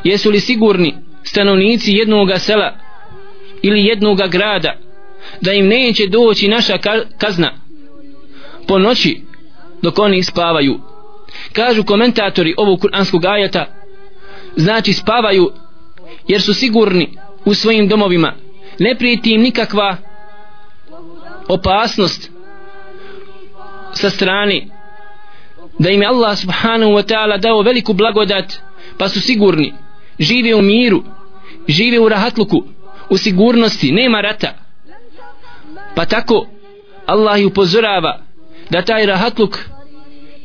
Jesu 0.04 0.30
li 0.30 0.40
sigurni 0.40 0.94
stanovnici 1.22 1.92
jednog 1.92 2.28
sela 2.38 2.74
ili 3.62 3.84
jednog 3.84 4.18
grada 4.30 4.76
da 5.40 5.52
im 5.52 5.66
neće 5.66 6.06
doći 6.06 6.48
naša 6.48 6.78
kazna? 7.18 7.52
Po 8.66 8.78
noći 8.78 9.22
dok 9.82 9.98
oni 9.98 10.22
spavaju. 10.22 10.80
Kažu 11.52 11.84
komentatori 11.84 12.54
ovog 12.56 12.80
kuranskog 12.80 13.24
ajata 13.24 13.66
znači 14.56 14.92
spavaju 14.92 15.50
jer 16.28 16.42
su 16.42 16.54
sigurni 16.54 17.08
u 17.44 17.54
svojim 17.54 17.88
domovima. 17.88 18.32
Ne 18.78 18.94
prijeti 18.98 19.30
im 19.30 19.40
nikakva 19.40 19.96
opasnost 21.48 22.30
sa 23.92 24.10
strane 24.10 24.66
da 25.78 25.90
im 25.90 26.02
je 26.02 26.08
Allah 26.08 26.36
subhanahu 26.36 26.92
wa 26.92 27.02
ta'ala 27.02 27.38
dao 27.38 27.62
veliku 27.62 27.92
blagodat 27.92 28.52
pa 28.98 29.08
su 29.08 29.20
sigurni. 29.20 29.74
Žive 30.18 30.54
u 30.54 30.62
miru 30.62 31.02
žive 31.68 31.98
u 32.00 32.08
rahatluku 32.08 32.64
u 33.10 33.16
sigurnosti 33.16 33.92
nema 33.92 34.20
rata. 34.20 34.54
Pa 35.94 36.04
tako 36.04 36.46
Allah 37.06 37.40
ih 37.40 37.46
upozorava 37.46 38.20
da 38.70 38.82
taj 38.82 39.06
rahatluk 39.06 39.58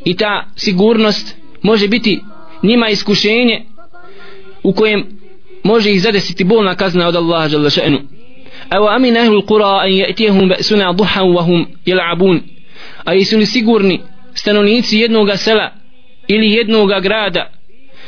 i 0.05 0.17
ta 0.17 0.45
sigurnost 0.55 1.35
može 1.61 1.87
biti 1.87 2.21
njima 2.63 2.89
iskušenje 2.89 3.65
u 4.63 4.73
kojem 4.73 5.05
može 5.63 5.91
ih 5.91 6.01
zadesiti 6.01 6.43
bolna 6.43 6.75
kazna 6.75 7.07
od 7.07 7.15
Allaha 7.15 7.47
jalla 7.51 7.69
še'nu. 7.69 7.99
Evo 8.71 8.87
amin 8.87 9.17
ahlul 9.17 9.41
qura 9.41 9.79
an 9.83 9.89
ya'tihum 9.89 10.49
ba'suna 10.49 10.93
duhan 10.93 11.27
wa 11.27 11.43
hum 11.45 11.65
yal'abun. 11.85 12.39
A 13.05 13.13
jesu 13.13 13.37
li 13.37 13.45
sigurni 13.45 14.01
stanovnici 14.33 14.97
jednog 14.97 15.29
sela 15.35 15.71
ili 16.27 16.51
jednog 16.51 16.89
grada 17.01 17.51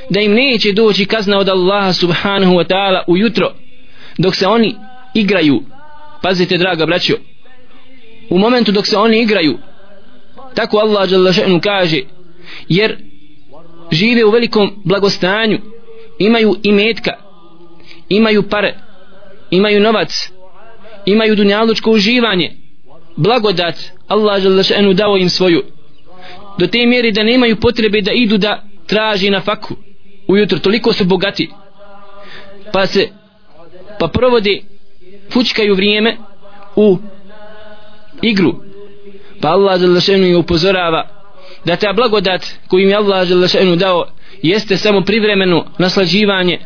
da 0.10 0.20
im 0.20 0.34
neće 0.34 0.72
doći 0.72 1.06
kazna 1.06 1.38
od 1.38 1.50
Allaha 1.50 1.94
subhanahu 1.94 2.54
wa 2.54 2.68
ta'ala 2.68 3.04
ujutro 3.08 3.54
dok 4.18 4.36
se 4.36 4.48
oni 4.48 4.76
igraju. 5.14 5.64
Pazite 6.22 6.58
draga 6.58 6.86
braćo 6.86 7.14
u 8.30 8.38
momentu 8.38 8.72
dok 8.72 8.88
se 8.88 8.98
oni 8.98 9.22
igraju 9.22 9.58
tako 10.56 10.78
Allah 10.78 11.12
jalla 11.12 11.32
še'nu 11.32 11.60
kaže 11.60 12.02
jer 12.70 12.98
žive 13.92 14.26
u 14.26 14.30
velikom 14.30 14.82
blagostanju 14.86 15.60
imaju 16.20 16.56
i 16.64 16.72
metka 16.72 17.12
imaju 18.10 18.50
pare 18.50 18.76
imaju 19.52 19.82
novac 19.82 20.32
imaju 21.06 21.36
dunjalučko 21.36 21.92
uživanje 21.92 22.52
blagodat 23.16 23.76
Allah 24.08 24.42
želešenu 24.42 24.94
dao 24.94 25.18
im 25.18 25.30
svoju 25.30 25.64
do 26.58 26.68
te 26.68 26.86
mjeri 26.86 27.12
da 27.12 27.24
nemaju 27.24 27.60
potrebe 27.60 28.02
da 28.02 28.12
idu 28.12 28.38
da 28.38 28.64
traži 28.88 29.30
na 29.30 29.42
faku. 29.42 29.76
Ujutro 30.28 30.60
toliko 30.60 30.94
su 30.94 31.06
bogati. 31.06 31.50
Pa 32.74 32.86
se 32.86 33.10
pa 34.00 34.08
provode 34.08 34.62
fučkaju 35.32 35.76
vrijeme 35.76 36.18
u 36.76 36.98
igru. 38.22 38.56
Pa 39.42 39.50
Allah 39.50 39.80
želešenu 39.80 40.26
je 40.26 40.38
upozorava 40.38 41.08
da 41.66 41.76
ta 41.76 41.94
blagodat 41.94 42.46
koju 42.68 42.84
im 42.84 42.90
je 42.90 42.96
Allah 42.96 43.28
želešenu 43.28 43.76
dao 43.76 44.06
jeste 44.42 44.78
samo 44.78 45.02
privremeno 45.02 45.66
naslađivanje. 45.78 46.60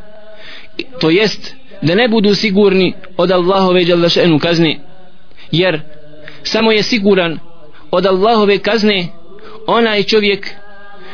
To 1.00 1.10
jest 1.10 1.56
da 1.82 1.96
ne 1.96 2.08
budu 2.08 2.36
sigurni 2.36 2.94
od 3.18 3.32
Allahove 3.32 3.84
djelašenu 3.84 4.40
kazne. 4.40 4.80
Jer 5.52 5.82
samo 6.44 6.72
je 6.72 6.84
siguran 6.84 7.40
od 7.92 8.06
Allahove 8.06 8.58
kazne 8.58 9.08
onaj 9.67 10.03
čovjek 10.03 10.51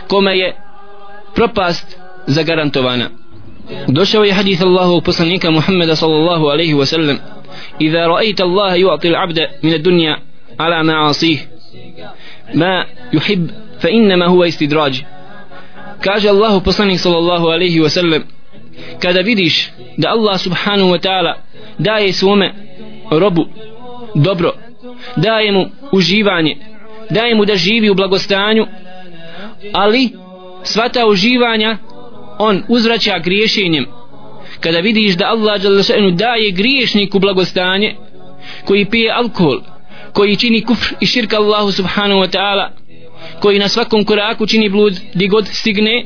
kome 0.08 0.38
je 0.38 0.56
propast 1.34 1.96
zagarantovana 2.26 3.10
došao 3.88 4.24
je 4.24 4.32
hadith 4.32 4.62
Allahu 4.62 5.00
poslanika 5.00 5.50
Muhammeda 5.50 5.96
sallallahu 5.96 6.46
alaihi 6.46 6.74
wasallam 6.74 7.18
إذا 7.80 8.06
رأيت 8.06 8.40
الله 8.40 8.74
يعطي 8.74 9.08
العبد 9.08 9.38
من 9.62 9.72
الدنيا 9.72 10.16
على 10.60 10.82
معاصيه 10.84 11.38
ما 12.54 12.84
يحب 13.12 13.50
فإنما 13.80 14.26
هو 14.26 14.44
استدراج 14.44 15.02
كاج 16.02 16.26
الله 16.26 16.60
بصني 16.60 16.96
صلى 16.96 17.18
الله 17.18 17.52
عليه 17.52 17.80
وسلم 17.80 18.24
kada 19.00 19.22
vidiš 19.22 19.72
da 19.98 20.10
Allah 20.10 20.38
subhanahu 20.38 20.90
wa 20.90 20.98
ta'ala 21.00 21.32
daje 21.78 22.12
svome 22.12 22.54
robu 23.10 23.44
dobro 24.14 24.52
daje 25.16 25.52
mu 25.52 25.70
uživanje 25.92 26.56
daje 27.09 27.35
mu 27.35 27.45
da 27.45 27.55
živi 27.55 27.89
u 27.89 27.95
blagostanju. 27.95 28.65
Ali 29.73 30.09
sva 30.63 30.89
ta 30.89 31.07
uživanja 31.07 31.77
on 32.39 32.63
uzvraća 32.67 33.19
griješenjem. 33.19 33.85
Kada 34.59 34.79
vidiš 34.79 35.15
da 35.15 35.25
Allah 35.25 35.61
daje 36.13 36.51
griješniku 36.51 37.19
blagostanje 37.19 37.95
koji 38.65 38.85
pije 38.85 39.11
alkohol 39.11 39.61
koji 40.13 40.35
čini 40.35 40.61
kufr 40.61 40.93
i 40.99 41.05
širka 41.05 41.37
Allahu 41.37 41.71
subhanahu 41.71 42.21
wa 42.21 42.29
ta'ala 42.37 42.69
koji 43.39 43.59
na 43.59 43.67
svakom 43.67 44.05
koraku 44.05 44.47
čini 44.47 44.69
blud 44.69 44.99
di 45.13 45.27
god 45.27 45.47
stigne 45.47 46.05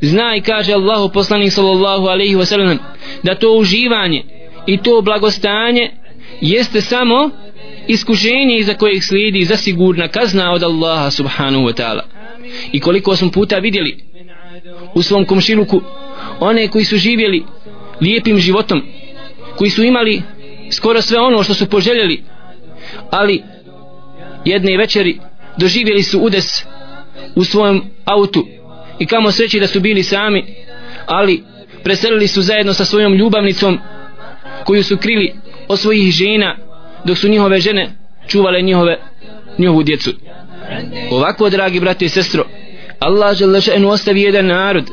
zna 0.00 0.36
i 0.36 0.40
kaže 0.40 0.72
Allahu 0.72 1.12
poslanik 1.12 1.52
sallallahu 1.52 2.06
alaihi 2.06 2.36
wasallam 2.36 2.78
da 3.22 3.34
to 3.34 3.52
uživanje 3.52 4.22
i 4.66 4.76
to 4.76 5.02
blagostanje 5.02 5.90
jeste 6.40 6.80
samo 6.80 7.30
iskušenje 7.88 8.56
iza 8.58 8.74
kojeg 8.74 9.02
slijedi 9.02 9.44
zasigurna 9.44 10.08
kazna 10.08 10.52
od 10.52 10.62
Allaha 10.62 11.10
subhanahu 11.10 11.64
wa 11.64 11.82
ta'ala. 11.82 12.02
I 12.72 12.80
koliko 12.80 13.16
smo 13.16 13.30
puta 13.30 13.58
vidjeli 13.58 14.04
u 14.94 15.02
svom 15.02 15.26
komšiluku 15.26 15.82
one 16.40 16.68
koji 16.68 16.84
su 16.84 16.96
živjeli 16.96 17.44
lijepim 18.00 18.38
životom 18.38 18.82
koji 19.56 19.70
su 19.70 19.82
imali 19.82 20.22
skoro 20.70 21.02
sve 21.02 21.18
ono 21.18 21.42
što 21.42 21.54
su 21.54 21.66
poželjeli 21.66 22.22
ali 23.10 23.42
jedne 24.44 24.76
večeri 24.76 25.18
doživjeli 25.56 26.02
su 26.02 26.20
udes 26.20 26.64
u 27.34 27.44
svojem 27.44 27.82
autu. 28.04 28.46
I 28.98 29.06
kamo 29.06 29.32
sreći 29.32 29.60
da 29.60 29.66
su 29.66 29.80
bili 29.80 30.02
sami 30.02 30.44
ali 31.06 31.42
preselili 31.82 32.28
su 32.28 32.42
zajedno 32.42 32.74
sa 32.74 32.84
svojom 32.84 33.14
ljubavnicom 33.14 33.78
koju 34.64 34.84
su 34.84 34.96
krili 34.96 35.34
od 35.68 35.78
svojih 35.78 36.12
žena 36.14 36.56
dok 37.04 37.18
su 37.18 37.28
njihove 37.28 37.60
žene 37.60 37.90
čuvale 38.28 38.62
njihove 38.62 38.98
njihovu 39.58 39.82
djecu. 39.82 40.10
Ovako 41.10 41.50
dragi 41.50 41.80
brate 41.80 42.04
i 42.04 42.08
sestro 42.08 42.44
Allah 43.00 43.36
žele 43.36 43.60
še'nu 43.60 43.88
ostavi 43.88 44.22
jedan 44.22 44.46
narod 44.46 44.84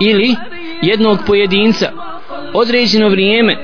ili 0.00 0.36
jednog 0.82 1.18
pojedinca 1.26 1.92
određeno 2.54 3.08
vrijeme 3.08 3.56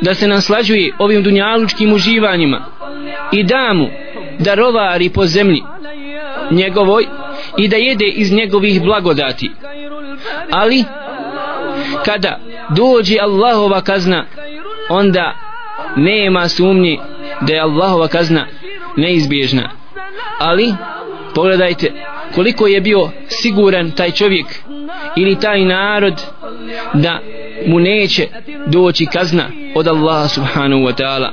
da 0.00 0.14
se 0.14 0.28
naslađuje 0.28 0.92
ovim 0.98 1.22
dunjalučkim 1.22 1.92
uživanjima 1.92 2.66
i 3.32 3.44
da 3.44 3.72
mu 3.74 3.88
da 4.38 4.54
rovari 4.54 5.10
po 5.10 5.26
zemlji 5.26 5.62
njegovoj 6.50 7.06
i 7.58 7.68
da 7.68 7.76
jede 7.76 8.06
iz 8.06 8.32
njegovih 8.32 8.82
blagodati. 8.82 9.50
Ali 10.50 10.84
kada 12.04 12.40
dođe 12.76 13.18
Allahova 13.20 13.80
kazna 13.80 14.24
onda 14.88 15.47
nema 15.96 16.48
sumnji 16.48 17.00
da 17.40 17.52
je 17.52 17.60
Allahova 17.60 18.08
kazna 18.08 18.46
neizbježna. 18.96 19.70
Ali 20.38 20.74
pogledajte 21.34 21.92
koliko 22.34 22.66
je 22.66 22.80
bio 22.80 23.10
siguran 23.28 23.90
taj 23.90 24.10
čovjek 24.10 24.46
ili 25.16 25.40
taj 25.40 25.64
narod 25.64 26.22
da 26.94 27.20
mu 27.66 27.80
neće 27.80 28.26
doći 28.66 29.06
kazna 29.06 29.44
od 29.74 29.88
Allaha 29.88 30.28
subhanahu 30.28 30.82
wa 30.82 30.94
ta'ala. 31.02 31.30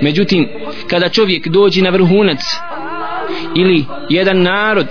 Međutim 0.00 0.48
kada 0.90 1.08
čovjek 1.08 1.48
dođe 1.48 1.82
na 1.82 1.90
vrhunac 1.90 2.40
ili 3.56 3.84
jedan 4.08 4.42
narod 4.42 4.86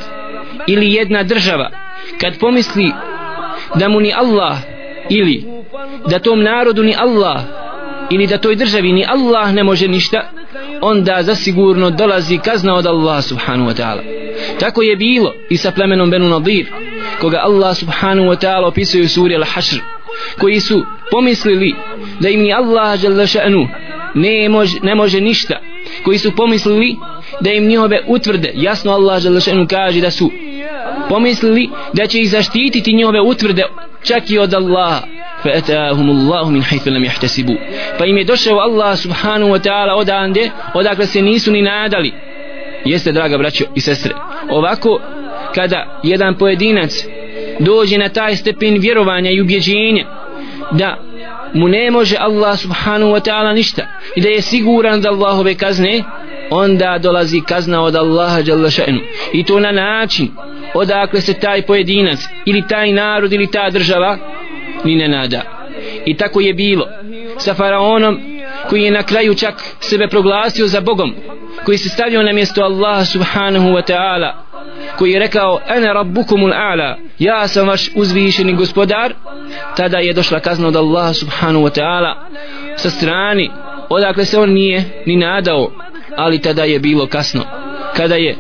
ili 0.67 0.93
jedna 0.93 1.24
država 1.24 1.69
kad 2.21 2.39
pomisli 2.39 2.91
da 3.75 3.89
mu 3.89 4.00
ni 4.00 4.13
Allah 4.13 4.57
ili 5.10 5.45
da 6.10 6.19
tom 6.19 6.43
narodu 6.43 6.83
ni 6.83 6.95
Allah 6.98 7.41
ili 8.12 8.27
da 8.27 8.38
toj 8.38 8.56
državi 8.56 8.91
ni 8.91 9.06
Allah 9.08 9.53
ne 9.53 9.63
može 9.63 9.88
ništa 9.88 10.30
onda 10.82 11.24
zasigurno 11.24 11.89
dolazi 11.89 12.38
kazna 12.38 12.75
od 12.75 12.86
Allah 12.86 13.24
subhanahu 13.24 13.70
wa 13.70 13.75
ta'ala. 13.82 14.01
Tako 14.60 14.82
je 14.82 14.96
bilo 14.96 15.34
i 15.50 15.58
sa 15.58 15.72
plemenom 15.72 16.12
Benu 16.12 16.30
Nadir 16.30 16.65
koga 17.22 17.38
Allah 17.44 17.77
subhanahu 17.77 18.27
wa 18.27 18.36
ta'ala 18.46 18.68
opisuje 18.68 19.03
u 19.03 19.10
suri 19.10 19.36
Al-Hashr 19.36 19.80
koji 20.39 20.60
su 20.60 20.86
pomislili 21.12 21.75
da 22.20 22.30
im 22.30 22.41
ni 22.41 22.53
Allah 22.53 23.00
žele 23.00 23.24
ša'nu 23.24 23.68
ne 24.15 24.50
može, 24.50 24.77
ne 24.84 24.96
može 24.96 25.22
ništa 25.22 25.60
koji 26.03 26.18
su 26.18 26.36
pomislili 26.36 26.96
da 27.39 27.51
im 27.51 27.68
njihove 27.68 28.03
utvrde 28.08 28.51
jasno 28.56 28.91
Allah 28.91 29.22
žele 29.22 29.39
ša'nu 29.39 29.68
kaže 29.68 30.01
da 30.01 30.12
su 30.12 30.32
pomislili 31.10 31.70
da 31.94 32.08
će 32.08 32.20
ih 32.20 32.30
zaštititi 32.30 32.94
njihove 32.94 33.22
utvrde 33.22 33.63
čak 34.03 34.30
i 34.30 34.39
od 34.39 34.53
Allaha. 34.53 35.01
فأتاهم 35.45 36.11
الله 36.11 36.50
من 36.50 36.62
حيث 36.62 36.88
لم 36.88 37.04
يحتسبوا 37.04 37.56
pa 37.99 38.06
im 38.06 38.19
je 38.19 38.25
došao 38.25 38.58
Allah 38.58 38.97
subhanahu 38.97 39.50
wa 39.50 39.58
ta'ala 39.58 39.95
odande 39.95 40.50
odakle 40.75 41.06
se 41.06 41.23
nisu 41.23 41.52
ni 41.52 41.62
nadali 41.62 42.12
jeste 42.84 43.12
draga 43.12 43.39
braćo 43.39 43.65
i 43.75 43.80
sestre 43.80 44.15
ovako 44.50 45.00
kada 45.54 46.00
jedan 46.02 46.34
pojedinac 46.39 46.93
dođe 47.60 47.99
na 47.99 48.08
taj 48.08 48.36
stepen 48.36 48.78
vjerovanja 48.80 49.30
i 49.30 49.41
ubjeđenja 49.41 50.04
da 50.73 50.97
mu 51.54 51.69
ne 51.69 51.91
može 51.91 52.17
Allah 52.19 52.58
subhanahu 52.58 53.12
wa 53.12 53.30
ta'ala 53.30 53.54
ništa 53.54 53.86
i 54.17 54.21
da 54.21 54.28
je 54.28 54.43
siguran 54.43 55.00
da 55.00 55.08
Allahove 55.08 55.54
kazne 55.54 56.02
onda 56.50 56.99
dolazi 57.02 57.41
kazna 57.41 57.82
od 57.82 57.97
Allaha 57.97 58.43
jalla 58.47 58.69
ša'nu 58.69 59.00
i 59.32 59.45
to 59.45 59.60
na 59.60 59.73
način 59.73 60.28
odakle 60.75 61.21
se 61.21 61.34
taj 61.34 61.62
pojedinac 61.62 62.19
ili 62.45 62.69
taj 62.69 62.93
narod 62.93 63.32
ili 63.32 63.50
ta 63.50 63.71
država 63.71 64.19
ni 64.83 64.96
nenada 64.96 65.41
i 66.05 66.17
tako 66.17 66.41
je 66.41 66.53
bilo 66.53 66.87
sa 67.37 67.53
faraonom 67.53 68.20
koji 68.70 68.81
je 68.81 68.91
na 68.91 69.03
kraju 69.03 69.35
čak 69.35 69.63
sebe 69.79 70.07
proglasio 70.07 70.67
za 70.67 70.81
Bogom 70.81 71.15
koji 71.65 71.77
se 71.77 71.89
stavio 71.89 72.24
na 72.24 72.33
mjesto 72.33 72.61
Allaha 72.63 73.05
subhanahu 73.05 73.67
wa 73.67 73.91
ta'ala 73.91 74.31
koji 74.98 75.11
je 75.11 75.20
rekao 75.20 75.59
ene 75.70 75.94
rabbukumul 75.94 76.53
a'la 76.53 76.96
ja 77.20 77.48
sam 77.48 77.67
vaš 77.67 77.89
uzvišeni 77.96 78.53
gospodar. 78.53 79.13
Tada 79.77 79.98
je 79.98 80.13
došla 80.13 80.39
kazna 80.39 80.67
od 80.67 80.75
Allaha 80.75 81.13
subhanahu 81.13 81.65
wa 81.65 81.81
ta'ala 81.81 82.15
sa 82.75 82.89
strani 82.89 83.51
odakle 83.89 84.25
se 84.25 84.39
on 84.39 84.50
nije 84.50 84.83
ni 85.05 85.15
nadao 85.15 85.72
ali 86.17 86.41
tada 86.41 86.63
je 86.63 86.79
bilo 86.79 87.07
kasno. 87.07 87.44
Kada 87.98 88.15
je 88.15 88.37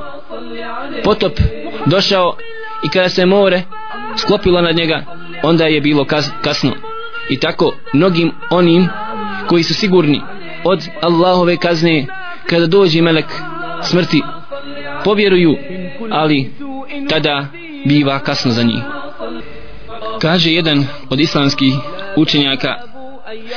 potop 1.03 1.33
došao 1.85 2.37
i 2.83 2.89
kada 2.89 3.09
se 3.09 3.25
more 3.25 3.61
sklopilo 4.17 4.61
nad 4.61 4.75
njega 4.75 5.03
onda 5.43 5.65
je 5.65 5.81
bilo 5.81 6.05
kasno. 6.41 6.71
I 7.29 7.39
tako 7.39 7.73
mnogim 7.93 8.31
onim 8.49 8.87
koji 9.47 9.63
su 9.63 9.73
sigurni 9.73 10.21
od 10.63 10.87
Allahove 11.01 11.57
kazne 11.57 12.05
kada 12.45 12.67
dođe 12.67 13.01
melek 13.01 13.25
smrti 13.83 14.21
povjeruju 15.03 15.57
ali 16.11 16.51
tada 17.09 17.47
biva 17.85 18.19
kasno 18.19 18.51
za 18.51 18.63
njih. 18.63 18.83
Kaže 20.21 20.51
jedan 20.51 20.85
od 21.09 21.19
islamskih 21.19 21.73
učenjaka 22.17 22.75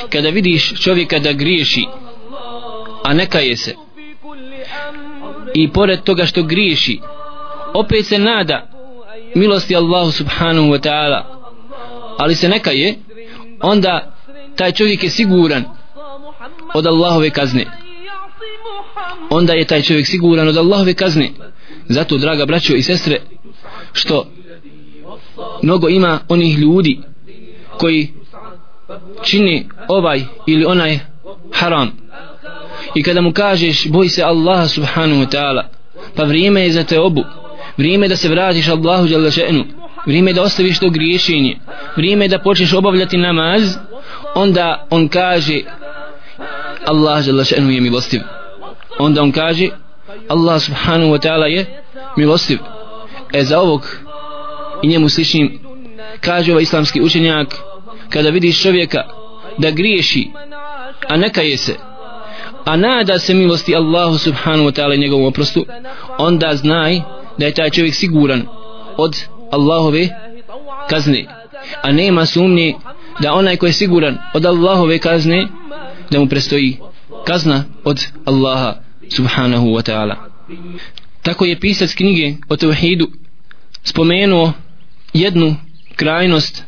kada 0.09 0.29
vidiš 0.29 0.83
čovjeka 0.83 1.19
da 1.19 1.33
griješi 1.33 1.85
a 3.03 3.13
neka 3.13 3.39
je 3.39 3.57
se 3.57 3.75
i 5.53 5.71
pored 5.71 6.03
toga 6.03 6.25
što 6.25 6.43
griješi 6.43 6.99
opet 7.73 8.05
se 8.05 8.19
nada 8.19 8.67
milosti 9.35 9.75
Allahu 9.75 10.11
subhanahu 10.11 10.67
wa 10.67 10.79
ta'ala 10.79 11.34
ali 12.17 12.35
se 12.35 12.49
neka 12.49 12.71
je 12.71 12.95
onda 13.61 14.15
taj 14.55 14.71
čovjek 14.71 15.03
je 15.03 15.09
siguran 15.09 15.63
od 16.73 16.85
Allahove 16.87 17.29
kazne. 17.29 17.65
Onda 19.29 19.53
je 19.53 19.65
taj 19.65 19.81
čovjek 19.81 20.07
siguran 20.07 20.47
od 20.47 20.57
Allahove 20.57 20.93
kazne. 20.93 21.29
Zato 21.89 22.17
draga 22.17 22.45
braćo 22.45 22.73
i 22.73 22.83
sestre 22.83 23.21
što 23.93 24.27
mnogo 25.63 25.89
ima 25.89 26.19
onih 26.29 26.57
ljudi 26.57 26.99
koji 27.77 28.13
čini 29.23 29.69
ovaj 29.87 30.23
ili 30.47 30.65
onaj 30.65 30.99
haram. 31.53 31.91
I 32.95 33.03
kada 33.03 33.21
mu 33.21 33.31
kažeš 33.31 33.87
boj 33.87 34.09
se 34.09 34.23
Allaha 34.23 34.67
subhanahu 34.67 35.21
wa 35.21 35.37
ta'ala 35.37 35.63
pa 36.15 36.23
vrijeme 36.23 36.61
je 36.61 36.71
za 36.71 36.83
te 36.83 36.99
obu 36.99 37.23
vrijeme 37.77 38.07
da 38.07 38.15
se 38.15 38.29
vratiš 38.29 38.67
Allahu 38.67 39.07
djelašenu 39.07 39.63
vrijeme 40.05 40.33
da 40.33 40.43
ostaviš 40.43 40.79
to 40.79 40.89
griješenje. 40.89 41.57
Vrijeme 41.95 42.27
da 42.27 42.39
počneš 42.39 42.73
obavljati 42.73 43.17
namaz 43.17 43.77
onda 44.35 44.87
on 44.89 45.07
kaže 45.07 45.61
Allah 46.85 47.27
jalla 47.27 47.43
še'nu 47.43 47.69
je 47.69 47.81
milostiv. 47.81 48.21
Onda 48.99 49.21
on 49.21 49.31
kaže 49.31 49.69
Allah 50.29 50.61
subhanahu 50.61 51.11
wa 51.11 51.19
ta'ala 51.19 51.45
je 51.45 51.83
milostiv. 52.17 52.59
E 53.33 53.43
za 53.43 53.59
ovog 53.59 53.87
i 54.83 54.87
njemu 54.87 55.09
sličnim 55.09 55.59
kaže 56.21 56.51
ovaj 56.51 56.63
islamski 56.63 57.01
učenjak 57.01 57.55
kada 58.09 58.29
vidiš 58.29 58.63
čovjeka 58.63 59.03
da 59.57 59.71
griješi 59.71 60.27
a 61.09 61.17
neka 61.17 61.41
je 61.41 61.57
se 61.57 61.75
a 62.65 62.75
nada 62.75 63.19
se 63.19 63.33
milosti 63.33 63.75
Allahu 63.75 64.17
subhanahu 64.17 64.69
wa 64.69 64.81
ta'ala 64.81 64.99
njegovom 64.99 65.25
oprostu 65.25 65.65
onda 66.17 66.55
znaj 66.55 67.01
da 67.37 67.45
je 67.45 67.53
taj 67.53 67.69
čovjek 67.69 67.95
siguran 67.95 68.47
od 68.97 69.15
Allahove 69.55 70.09
kazne. 70.89 71.25
A 71.81 71.91
nema 71.91 72.25
sumnje 72.25 72.73
da 73.19 73.33
onaj 73.33 73.57
ko 73.57 73.65
je 73.65 73.73
siguran 73.73 74.17
od 74.33 74.45
Allahove 74.45 74.99
kazne 74.99 75.47
da 76.11 76.19
mu 76.19 76.27
prestoji 76.27 76.77
kazna 77.25 77.63
od 77.83 78.05
Allaha 78.25 78.73
subhanahu 79.09 79.67
wa 79.67 79.81
ta'ala. 79.81 80.15
Tako 81.21 81.45
je 81.45 81.59
pisac 81.59 81.93
knjige 81.93 82.33
o 82.49 82.55
tevhidu 82.55 83.07
spomenuo 83.83 84.53
jednu 85.13 85.55
krajnost 85.95 86.63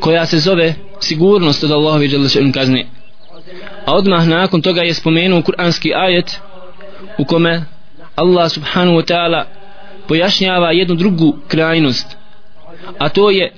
koja 0.00 0.26
se 0.26 0.38
zove 0.38 0.74
sigurnost 1.00 1.64
od 1.64 1.70
Allahove 1.70 2.08
kazne. 2.54 2.86
A 3.86 3.94
odmah 3.94 4.26
nakon 4.26 4.62
toga 4.62 4.82
je 4.82 4.94
spomenuo 4.94 5.42
kuranski 5.42 5.94
ajet 5.94 6.40
u 7.18 7.24
kome 7.24 7.64
Allah 8.16 8.50
subhanahu 8.50 8.96
wa 8.96 9.04
ta'ala 9.04 9.44
pojašnjava 10.07 10.71
jednu 10.71 10.95
drugu 10.95 11.37
krajnost 11.47 12.17
a 12.97 13.09
to 13.09 13.29
je 13.29 13.53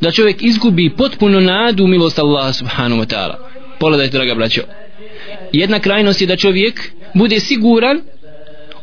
da 0.00 0.10
čovjek 0.10 0.42
izgubi 0.42 0.90
potpuno 0.96 1.40
nadu 1.40 1.84
u 1.84 1.86
milost 1.86 2.18
Allaha 2.18 2.52
subhanahu 2.52 3.02
wa 3.02 3.14
ta'ala 3.14 3.34
pogledajte 3.78 4.18
draga 4.18 4.34
braćo 4.34 4.62
jedna 5.52 5.78
krajnost 5.78 6.20
je 6.20 6.26
da 6.26 6.36
čovjek 6.36 6.90
bude 7.14 7.40
siguran 7.40 8.00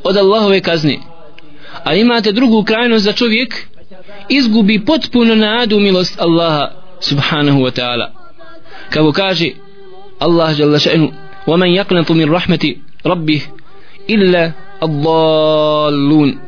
od 0.04 0.18
Allahove 0.18 0.62
kazne 0.62 0.98
a 1.84 1.96
imate 1.96 2.32
drugu 2.32 2.64
krajnost 2.64 3.06
da 3.06 3.14
čovjek 3.14 3.56
izgubi 4.30 4.86
potpuno 4.86 5.36
nadu 5.36 5.78
u 5.78 5.80
milost 5.80 6.22
Allaha 6.22 6.72
subhanahu 7.00 7.60
wa 7.60 7.82
ta'ala 7.82 8.12
kako 8.90 9.12
kaže 9.12 9.50
Allah 10.20 10.60
jalla 10.60 10.78
še'nu 10.78 11.12
ومن 11.48 11.68
يقنط 11.68 12.12
من 12.12 12.32
رحمة 12.32 12.76
ربه 13.06 13.42
إلا 14.10 14.52
الضالون 14.84 16.40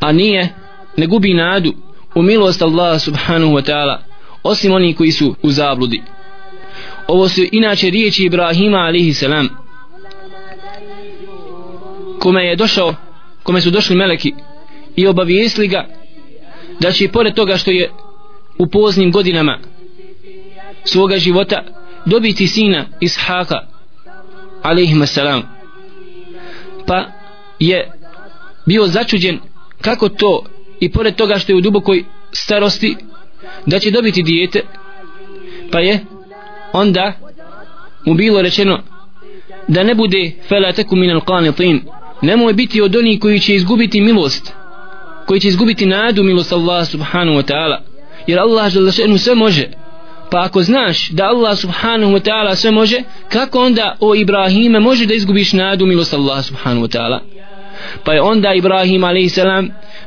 a 0.00 0.12
nije 0.12 0.54
ne 0.96 1.06
gubi 1.06 1.34
nadu 1.34 1.74
u 2.14 2.22
milost 2.22 2.62
Allah 2.62 3.00
subhanahu 3.00 3.52
wa 3.52 3.62
ta'ala 3.70 3.98
osim 4.42 4.72
oni 4.72 4.94
koji 4.94 5.12
su 5.12 5.34
u 5.42 5.50
zabludi. 5.50 6.02
Ovo 7.08 7.28
su 7.28 7.40
inače 7.52 7.90
riječi 7.90 8.24
Ibrahima 8.24 8.78
alihi 8.78 9.14
salam 9.14 9.48
kome 12.18 12.44
je 12.44 12.56
došao 12.56 12.94
kome 13.42 13.60
su 13.60 13.70
došli 13.70 13.96
meleki 13.96 14.34
i 14.96 15.06
obavijesli 15.06 15.68
ga 15.68 15.86
da 16.80 16.92
će 16.92 17.08
pored 17.08 17.34
toga 17.34 17.56
što 17.56 17.70
je 17.70 17.90
u 18.58 18.66
poznim 18.66 19.12
godinama 19.12 19.58
svoga 20.84 21.18
života 21.18 21.62
dobiti 22.06 22.46
sina 22.46 22.86
Ishaka 23.00 23.66
alaihim 24.62 25.06
salam. 25.06 25.42
Pa 26.86 27.04
je 27.58 27.90
bio 28.66 28.86
začuđen 28.86 29.40
kako 29.86 30.08
to? 30.08 30.44
I 30.80 30.92
pored 30.92 31.14
toga 31.14 31.38
što 31.38 31.52
je 31.52 31.56
u 31.56 31.60
dubokoj 31.60 32.04
starosti 32.32 32.96
da 33.66 33.78
će 33.78 33.90
dobiti 33.90 34.22
dijete 34.22 34.60
pa 35.72 35.80
je 35.80 36.00
onda 36.72 37.12
mu 38.06 38.14
bilo 38.14 38.42
rečeno 38.42 38.82
da 39.68 39.82
ne 39.82 39.94
bude 39.94 40.32
fela 40.48 40.72
teku 40.72 40.96
minal 40.96 41.20
qanitin. 41.20 41.80
Nemoj 42.22 42.52
biti 42.52 42.80
od 42.80 42.96
onih 42.96 43.20
koji 43.20 43.40
će 43.40 43.54
izgubiti 43.54 44.00
milost 44.00 44.52
koji 45.26 45.40
će 45.40 45.48
izgubiti 45.48 45.86
nadu 45.86 46.22
milost 46.22 46.52
Allah 46.52 46.88
subhanahu 46.88 47.38
wa 47.38 47.52
ta'ala. 47.52 47.78
Jer 48.26 48.38
Allah 48.38 48.72
žele 48.72 49.18
sve 49.18 49.34
može. 49.34 49.68
Pa 50.30 50.44
ako 50.44 50.62
znaš 50.62 51.08
da 51.10 51.24
Allah 51.24 51.58
subhanahu 51.58 52.12
wa 52.12 52.20
ta'ala 52.20 52.54
sve 52.54 52.70
može 52.70 53.02
kako 53.28 53.60
onda 53.60 53.96
o 54.00 54.14
Ibrahime 54.14 54.80
može 54.80 55.06
da 55.06 55.14
izgubiš 55.14 55.52
nadu 55.52 55.86
milost 55.86 56.14
Allah 56.14 56.44
subhanahu 56.44 56.86
wa 56.86 56.98
ta'ala? 56.98 57.35
Pa 58.04 58.12
je 58.12 58.22
onda 58.22 58.54
Ibrahim 58.54 59.04
a.s. 59.04 59.38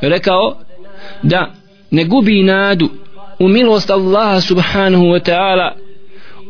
rekao 0.02 0.58
da 1.24 1.54
ne 1.92 2.04
gubi 2.04 2.44
nadu 2.44 2.90
u 3.40 3.48
milost 3.48 3.90
Allaha 3.90 4.42
subhanahu 4.42 5.04
wa 5.04 5.30
ta'ala 5.30 5.72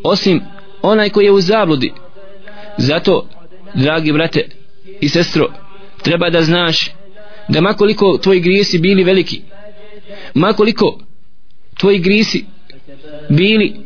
osim 0.03 0.41
onaj 0.81 1.09
koji 1.09 1.25
je 1.25 1.31
u 1.31 1.41
zabludi 1.41 1.93
zato 2.77 3.27
dragi 3.73 4.11
brate 4.11 4.49
i 5.01 5.09
sestro 5.09 5.47
treba 6.03 6.29
da 6.29 6.41
znaš 6.41 6.91
da 7.47 7.61
makoliko 7.61 8.17
tvoji 8.17 8.39
grijesi 8.39 8.79
bili 8.79 9.03
veliki 9.03 9.41
makoliko 10.33 10.99
tvoji 11.77 11.99
grijesi 11.99 12.45
bili 13.29 13.79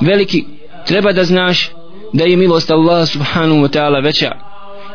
veliki 0.00 0.44
treba 0.86 1.12
da 1.12 1.24
znaš 1.24 1.70
da 2.12 2.24
je 2.24 2.36
milost 2.36 2.70
Allaha 2.70 3.06
subhanahu 3.06 3.60
wa 3.60 3.78
ta'ala 3.78 4.04
veća 4.04 4.30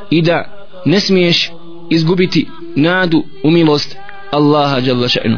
i 0.10 0.22
da 0.22 0.59
ne 0.86 1.00
smiješ 1.00 1.52
izgubiti 1.89 2.48
nadu 2.76 3.24
u 3.44 3.52
milost 3.52 3.98
Allaha 4.32 4.78
jalla 4.78 5.08
še'nu. 5.08 5.38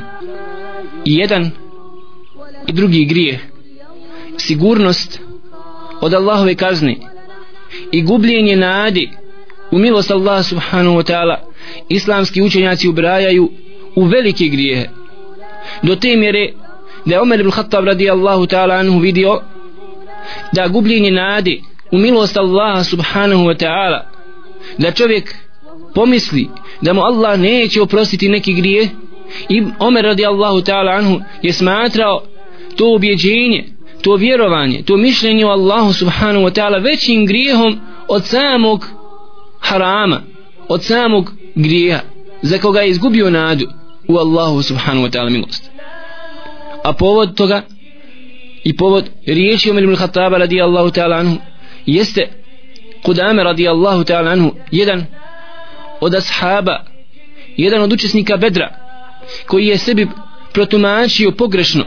I 1.05 1.15
jedan 1.15 1.51
i 2.67 2.71
drugi 2.71 3.05
grije 3.05 3.39
sigurnost 4.37 5.19
od 6.01 6.13
Allahove 6.13 6.55
kazne 6.55 6.95
i 7.91 8.01
gubljenje 8.01 8.55
nade 8.55 9.09
u 9.71 9.77
milost 9.77 10.11
Allaha 10.11 10.43
subhanahu 10.43 10.95
wa 10.95 11.11
ta'ala 11.11 11.35
islamski 11.89 12.41
učenjaci 12.41 12.87
ubrajaju 12.87 13.49
u 13.95 14.03
velike 14.03 14.47
grijehe. 14.47 14.89
Do 15.83 15.95
te 15.95 16.15
mjere 16.15 16.53
da 17.05 17.15
je 17.15 17.21
Omer 17.21 17.39
ibn 17.39 17.51
Khattab 17.51 17.85
radijallahu 17.85 18.45
ta'ala 18.47 18.75
anhu 18.75 18.99
vidio 18.99 19.41
da 20.53 20.67
gubljenje 20.67 21.11
nade 21.11 21.61
u 21.91 21.97
milost 21.97 22.37
Allaha 22.37 22.83
subhanahu 22.83 23.43
wa 23.43 23.57
ta'ala 23.57 24.10
da 24.77 24.91
čovjek 24.91 25.35
pomisli 25.95 26.49
da 26.81 26.93
mu 26.93 27.01
Allah 27.01 27.39
neće 27.39 27.81
oprostiti 27.81 28.29
neki 28.29 28.53
grije. 28.53 28.89
I 29.49 29.63
Omer 29.79 30.03
radijallahu 30.05 30.61
ta'ala 30.61 30.97
anhu 30.97 31.21
je 31.41 31.53
smatrao 31.53 32.21
to 32.77 32.95
objeđenje 32.95 33.65
to 34.01 34.15
vjerovanje, 34.15 34.83
to 34.83 34.97
mišljenje 34.97 35.45
o 35.45 35.49
Allahu 35.49 35.93
subhanahu 35.93 36.45
wa 36.45 36.51
ta'ala 36.51 36.83
većim 36.83 37.25
grijehom 37.25 37.79
od 38.07 38.25
samog 38.25 38.87
harama 39.59 40.21
od 40.67 40.83
samog 40.83 41.31
grijeha 41.55 42.01
za 42.41 42.57
koga 42.57 42.81
je 42.81 42.89
izgubio 42.89 43.29
nadu 43.29 43.65
u 44.07 44.17
Allahu 44.17 44.61
subhanahu 44.61 45.07
wa 45.07 45.11
ta'ala 45.11 45.29
milost. 45.29 45.71
A 46.83 46.93
povod 46.93 47.35
toga 47.35 47.61
i 48.63 48.77
povod 48.77 49.09
riječi 49.25 49.69
Omer 49.69 49.83
ibn 49.83 49.95
Khattaba 49.95 50.37
radijallahu 50.37 50.89
ta'ala 50.89 51.19
anhu 51.19 51.37
jeste 51.85 52.29
Kudame 53.03 53.43
radijallahu 53.43 54.03
ta'ala 54.03 54.31
anhu 54.31 54.51
jedan 54.71 55.05
od 56.01 56.15
ashaba 56.15 56.85
jedan 57.57 57.81
od 57.81 57.93
učesnika 57.93 58.37
Bedra 58.37 58.69
koji 59.47 59.67
je 59.67 59.77
sebi 59.77 60.07
protumačio 60.53 61.31
pogrešno 61.31 61.85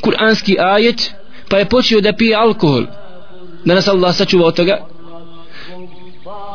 kuranski 0.00 0.56
ajet 0.60 1.14
pa 1.48 1.58
je 1.58 1.64
počeo 1.64 2.00
da 2.00 2.12
pije 2.12 2.36
alkohol. 2.36 2.84
Da 3.64 3.74
nas 3.74 3.88
Allah 3.88 4.14
sačuva 4.14 4.46
od 4.46 4.56
toga 4.56 4.86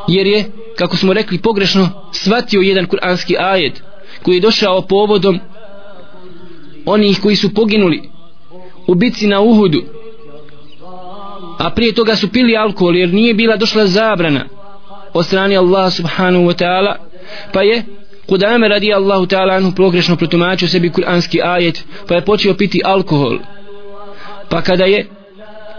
jer 0.07 0.27
je 0.27 0.51
kako 0.77 0.97
smo 0.97 1.13
rekli 1.13 1.41
pogrešno 1.41 1.89
shvatio 2.13 2.61
jedan 2.61 2.87
kuranski 2.87 3.35
ajet 3.39 3.83
koji 4.23 4.35
je 4.35 4.41
došao 4.41 4.81
povodom 4.81 5.39
onih 6.85 7.19
koji 7.21 7.35
su 7.35 7.53
poginuli 7.53 8.09
u 8.87 8.95
bitci 8.95 9.27
na 9.27 9.39
Uhudu 9.39 9.83
a 11.61 11.69
prije 11.69 11.93
toga 11.93 12.15
su 12.15 12.31
pili 12.31 12.57
alkohol 12.57 12.95
jer 12.95 13.13
nije 13.13 13.33
bila 13.33 13.55
došla 13.55 13.85
zabrana 13.85 14.45
od 15.13 15.25
strani 15.25 15.57
Allah 15.57 15.93
subhanahu 15.93 16.45
wa 16.45 16.63
ta'ala. 16.63 16.95
Pa 17.53 17.61
je 17.61 17.83
Kudame 18.31 18.67
radi 18.67 18.93
Allahu 18.93 19.25
ta'ala 19.25 19.55
anhu 19.55 19.71
pogrešno 19.75 20.15
protumačio 20.15 20.67
sebi 20.67 20.89
kuranski 20.89 21.41
ajet 21.43 21.83
pa 22.07 22.15
je 22.15 22.25
počeo 22.25 22.53
piti 22.53 22.81
alkohol. 22.85 23.37
Pa 24.49 24.61
kada 24.61 24.85
je 24.85 25.07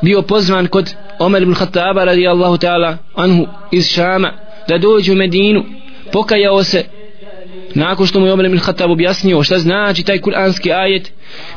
bio 0.03 0.23
pozvan 0.23 0.67
kod 0.67 0.95
Omer 1.19 1.43
ibn 1.43 1.55
Khattaba 1.55 2.05
radi 2.05 2.27
Allahu 2.29 2.57
ta'ala 2.57 2.97
anhu 3.15 3.47
iz 3.71 3.89
Šama 3.89 4.33
da 4.69 4.79
dođe 4.79 5.13
u 5.13 5.17
Medinu 5.17 5.65
pokajao 6.13 6.65
se 6.65 6.85
nakon 7.75 8.07
što 8.07 8.21
mu 8.21 8.27
je 8.27 8.33
Omer 8.33 8.47
ibn 8.47 8.59
Khattab 8.59 8.91
objasnio 8.91 9.43
šta 9.43 9.59
znači 9.59 10.03
taj 10.03 10.19
kuranski 10.19 10.73
ajet 10.73 11.13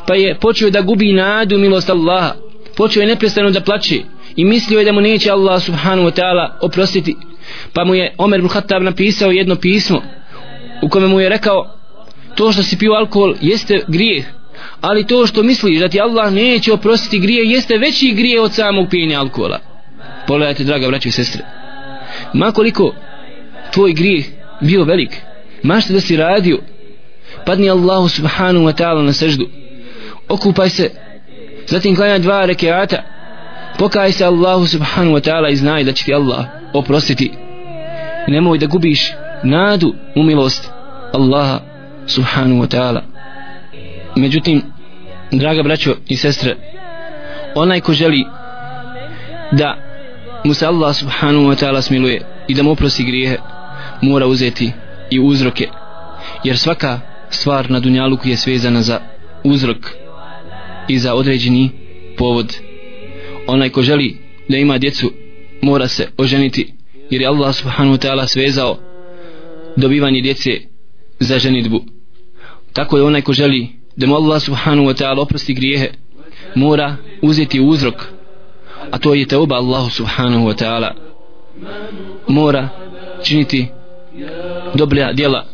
pa 0.06 0.14
je 0.14 0.38
počeo 0.38 0.70
da 0.70 0.80
gubi 0.80 1.12
nadu 1.12 1.58
milost 1.58 1.90
Allaha. 1.90 2.34
Počeo 2.76 3.00
je 3.00 3.06
neprestano 3.06 3.50
da 3.50 3.60
plače 3.60 4.15
i 4.36 4.44
mislio 4.44 4.78
je 4.78 4.84
da 4.84 4.92
mu 4.92 5.00
neće 5.00 5.30
Allah 5.30 5.62
subhanahu 5.62 6.08
wa 6.08 6.20
ta'ala 6.20 6.50
oprostiti. 6.60 7.16
Pa 7.72 7.84
mu 7.84 7.94
je 7.94 8.14
Omer 8.18 8.38
ibn 8.38 8.48
Khattab 8.48 8.82
napisao 8.82 9.30
jedno 9.30 9.56
pismo 9.56 10.02
u 10.82 10.88
kome 10.88 11.06
mu 11.06 11.20
je 11.20 11.28
rekao 11.28 11.76
to 12.34 12.52
što 12.52 12.62
si 12.62 12.78
pio 12.78 12.92
alkohol 12.92 13.34
jeste 13.40 13.84
grijeh 13.88 14.24
ali 14.80 15.06
to 15.06 15.26
što 15.26 15.42
misliš 15.42 15.78
da 15.78 15.88
ti 15.88 16.00
Allah 16.00 16.32
neće 16.32 16.72
oprostiti 16.72 17.18
grije 17.18 17.50
jeste 17.50 17.78
veći 17.78 18.12
grije 18.12 18.40
od 18.40 18.54
samog 18.54 18.86
pijenja 18.90 19.20
alkohola. 19.20 19.58
Pogledajte 20.26 20.64
draga 20.64 20.88
braće 20.88 21.08
i 21.08 21.12
sestre 21.12 21.42
makoliko 22.32 22.94
tvoj 23.72 23.92
grijeh 23.92 24.24
bio 24.60 24.84
velik 24.84 25.10
mašte 25.62 25.92
da 25.92 26.00
si 26.00 26.16
radio 26.16 26.58
padni 27.46 27.70
Allahu 27.70 28.08
subhanahu 28.08 28.66
wa 28.66 28.82
ta'ala 28.82 29.02
na 29.02 29.12
seždu 29.12 29.48
okupaj 30.28 30.68
se 30.68 30.90
zatim 31.66 31.96
klanjaj 31.96 32.18
dva 32.18 32.46
rekeata 32.46 33.02
pokaj 33.78 34.12
se 34.12 34.24
Allahu 34.24 34.66
subhanu 34.66 35.12
wa 35.12 35.20
ta'ala 35.20 35.50
i 35.50 35.56
znaj 35.56 35.84
da 35.84 35.92
će 35.92 36.04
ti 36.04 36.14
Allah 36.14 36.46
oprostiti. 36.72 37.32
Nemoj 38.28 38.58
da 38.58 38.66
gubiš 38.66 39.12
nadu 39.42 39.94
u 40.16 40.22
milost 40.22 40.70
Allaha 41.12 41.60
subhanu 42.06 42.62
wa 42.62 42.76
ta'ala. 42.76 43.00
Međutim 44.16 44.62
draga 45.30 45.62
braćo 45.62 45.94
i 46.08 46.16
sestre 46.16 46.56
onaj 47.54 47.80
ko 47.80 47.92
želi 47.92 48.24
da 49.52 49.76
mu 50.44 50.54
se 50.54 50.66
Allah 50.66 50.96
subhanu 50.96 51.40
wa 51.40 51.64
ta'ala 51.64 51.82
smiluje 51.82 52.20
i 52.48 52.54
da 52.54 52.62
mu 52.62 52.70
oprosti 52.70 53.04
grijehe 53.04 53.36
mora 54.02 54.26
uzeti 54.26 54.72
i 55.10 55.20
uzroke. 55.20 55.68
Jer 56.44 56.58
svaka 56.58 57.00
stvar 57.30 57.70
na 57.70 57.80
dunjaluku 57.80 58.28
je 58.28 58.36
svezana 58.36 58.82
za 58.82 59.00
uzrok 59.44 59.76
i 60.88 60.98
za 60.98 61.14
određeni 61.14 61.70
povod 62.18 62.56
onaj 63.46 63.68
ko 63.70 63.82
želi 63.82 64.16
da 64.48 64.56
ima 64.56 64.78
djecu 64.78 65.12
mora 65.62 65.88
se 65.88 66.08
oženiti 66.16 66.72
jer 67.10 67.20
je 67.20 67.28
Allah 67.28 67.54
subhanahu 67.54 67.96
wa 67.96 68.06
ta'ala 68.06 68.26
svezao 68.26 68.78
dobivanje 69.76 70.20
djece 70.20 70.60
za 71.20 71.38
ženitbu. 71.38 71.84
Tako 72.72 72.96
je 72.96 73.02
onaj 73.02 73.22
ko 73.22 73.32
želi 73.32 73.68
da 73.96 74.06
mu 74.06 74.14
Allah 74.14 74.42
subhanahu 74.42 74.88
wa 74.88 75.02
ta'ala 75.02 75.20
oprosti 75.20 75.54
grijehe 75.54 75.90
mora 76.54 76.96
uzeti 77.22 77.60
uzrok 77.60 78.06
a 78.90 78.98
to 78.98 79.14
je 79.14 79.26
teuba 79.26 79.56
Allahu 79.56 79.90
subhanahu 79.90 80.46
wa 80.46 80.54
ta'ala. 80.54 80.94
Mora 82.28 82.68
činiti 83.22 83.66
dobra 84.74 85.12
djela 85.12 85.46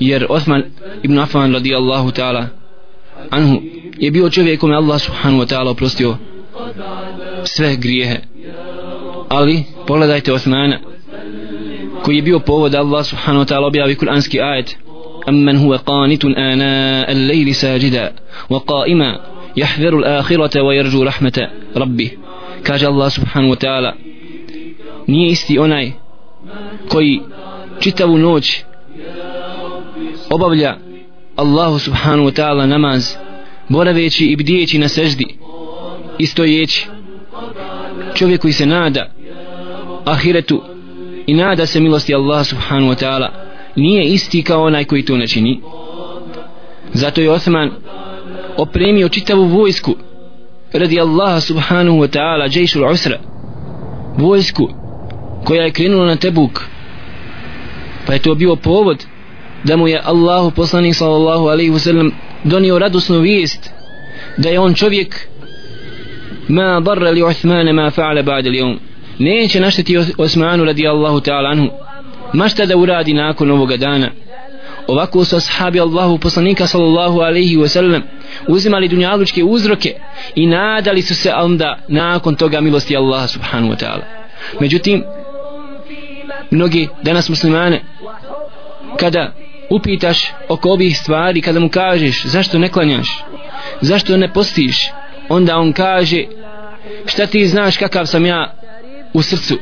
jer 0.00 0.26
Osman 0.28 0.62
ibn 1.02 1.18
Affan 1.18 1.52
radijallahu 1.52 2.10
ta'ala 2.10 2.48
anhu 3.30 3.62
je 3.98 4.10
bio 4.10 4.30
čovjek 4.30 4.60
kome 4.60 4.76
Allah 4.76 5.00
subhanahu 5.00 5.42
wa 5.42 5.46
ta'ala 5.46 5.70
oprostio 5.70 6.16
sve 7.43 7.75
grijehe 7.75 8.19
ali 9.29 9.63
pogledajte 9.87 10.33
Osmana 10.33 10.79
koji 12.03 12.15
je 12.15 12.21
bio 12.21 12.39
povod 12.39 12.75
Allah 12.75 13.05
subhanahu 13.05 13.45
wa 13.45 13.53
ta'ala 13.53 13.67
objavi 13.67 13.95
kuranski 13.95 14.41
ajet 14.41 14.77
أمن 15.29 15.57
هو 15.57 15.75
قانت 15.75 16.25
آناء 16.25 17.11
الليل 17.11 17.55
ساجدا 17.55 18.13
وقائما 18.49 19.19
يحذر 19.57 19.97
الآخرة 19.97 20.61
ويرجو 20.61 21.03
رحمة 21.03 21.49
ربه 21.75 22.11
كاج 22.63 22.83
الله 22.83 23.09
سبحانه 23.09 23.49
وتعالى 23.49 23.93
nije 25.07 25.27
isti 25.27 25.59
onaj 25.59 25.91
koji 26.89 27.21
čitavu 27.79 28.17
noć 28.17 28.63
obavlja 30.29 30.77
Allahu 31.35 31.79
subhanahu 31.79 32.29
wa 32.29 32.41
ta'ala 32.41 32.65
namaz 32.65 33.15
boraveći 33.69 34.25
i 34.25 34.35
bdijeći 34.35 34.77
na 34.77 34.87
seždi 34.87 35.25
i 36.18 36.26
stojeći 36.26 36.86
čovjek 38.14 38.40
koji 38.40 38.52
se 38.52 38.66
nada 38.66 39.10
ahiretu 40.04 40.62
i 41.26 41.34
nada 41.34 41.66
se 41.66 41.80
milosti 41.80 42.14
Allah 42.14 42.46
subhanahu 42.46 42.92
wa 42.92 43.04
ta'ala 43.04 43.28
nije 43.76 44.04
isti 44.04 44.42
kao 44.42 44.62
onaj 44.62 44.84
koji 44.84 45.04
to 45.04 45.16
ne 45.16 45.26
čini. 45.26 45.60
Zato 46.92 47.20
je 47.20 47.30
Osman 47.30 47.70
opremio 48.56 49.08
čitavu 49.08 49.44
vojsku 49.44 49.94
radi 50.72 51.00
Allaha 51.00 51.40
subhanahu 51.40 51.98
wa 51.98 52.08
ta'ala 52.08 52.48
džejšul 52.48 52.90
usra. 52.92 53.18
Vojsku 54.18 54.68
koja 55.44 55.62
je 55.62 55.70
krenula 55.70 56.06
na 56.06 56.16
Tebuk. 56.16 56.64
Pa 58.06 58.12
je 58.12 58.18
to 58.18 58.34
bio 58.34 58.56
povod 58.56 59.04
da 59.64 59.76
mu 59.76 59.88
je 59.88 60.00
Allahu 60.04 60.50
poslanik 60.50 60.94
sallallahu 60.94 61.46
alaihi 61.46 61.70
wa 61.70 61.78
sallam 61.78 62.12
donio 62.44 62.78
radosnu 62.78 63.18
vijest 63.18 63.70
da 64.36 64.48
je 64.48 64.60
on 64.60 64.74
čovjek 64.74 65.28
ma 66.48 66.80
barra 66.80 67.10
li 67.10 67.22
Uthmane 67.22 67.72
ma 67.72 67.90
fa'ala 67.90 68.22
ba'da 68.22 68.50
li 68.50 68.60
on 68.62 68.78
neće 69.18 69.60
našteti 69.60 69.96
Osmanu 70.18 70.64
radijallahu 70.64 71.20
ta'ala 71.20 71.50
anhu. 71.50 71.68
Mašta 72.32 72.66
da 72.66 72.76
uradi 72.76 73.14
nakon 73.14 73.50
ovoga 73.50 73.76
dana? 73.76 74.10
Ovako 74.86 75.24
su 75.24 75.36
ashabi 75.36 75.80
Allahu 75.80 76.18
poslanika 76.18 76.66
sallallahu 76.66 77.20
alaihi 77.20 77.56
wa 77.56 77.68
sallam 77.68 78.02
uzimali 78.48 78.88
dunjalučke 78.88 79.44
uzroke 79.44 79.94
i 80.34 80.46
nadali 80.46 81.02
su 81.02 81.14
se 81.14 81.32
onda 81.34 81.78
nakon 81.88 82.34
toga 82.34 82.60
milosti 82.60 82.96
Allaha 82.96 83.26
subhanahu 83.26 83.72
wa 83.72 83.84
ta'ala. 83.84 84.02
Međutim 84.60 85.02
mnogi 86.50 86.88
danas 87.02 87.28
muslimane 87.28 87.82
kada 88.96 89.32
upitaš 89.70 90.32
oko 90.48 90.70
ovih 90.70 90.98
stvari 90.98 91.42
kada 91.42 91.60
mu 91.60 91.68
kažeš 91.68 92.24
zašto 92.24 92.58
ne 92.58 92.68
klanjaš 92.68 93.24
zašto 93.80 94.16
ne 94.16 94.32
postiš 94.32 94.90
onda 95.28 95.58
on 95.58 95.72
kaže 95.72 96.24
šta 97.06 97.26
ti 97.26 97.46
znaš 97.46 97.76
kakav 97.76 98.06
sam 98.06 98.26
ja 98.26 98.54
u 99.12 99.22
srcu? 99.22 99.58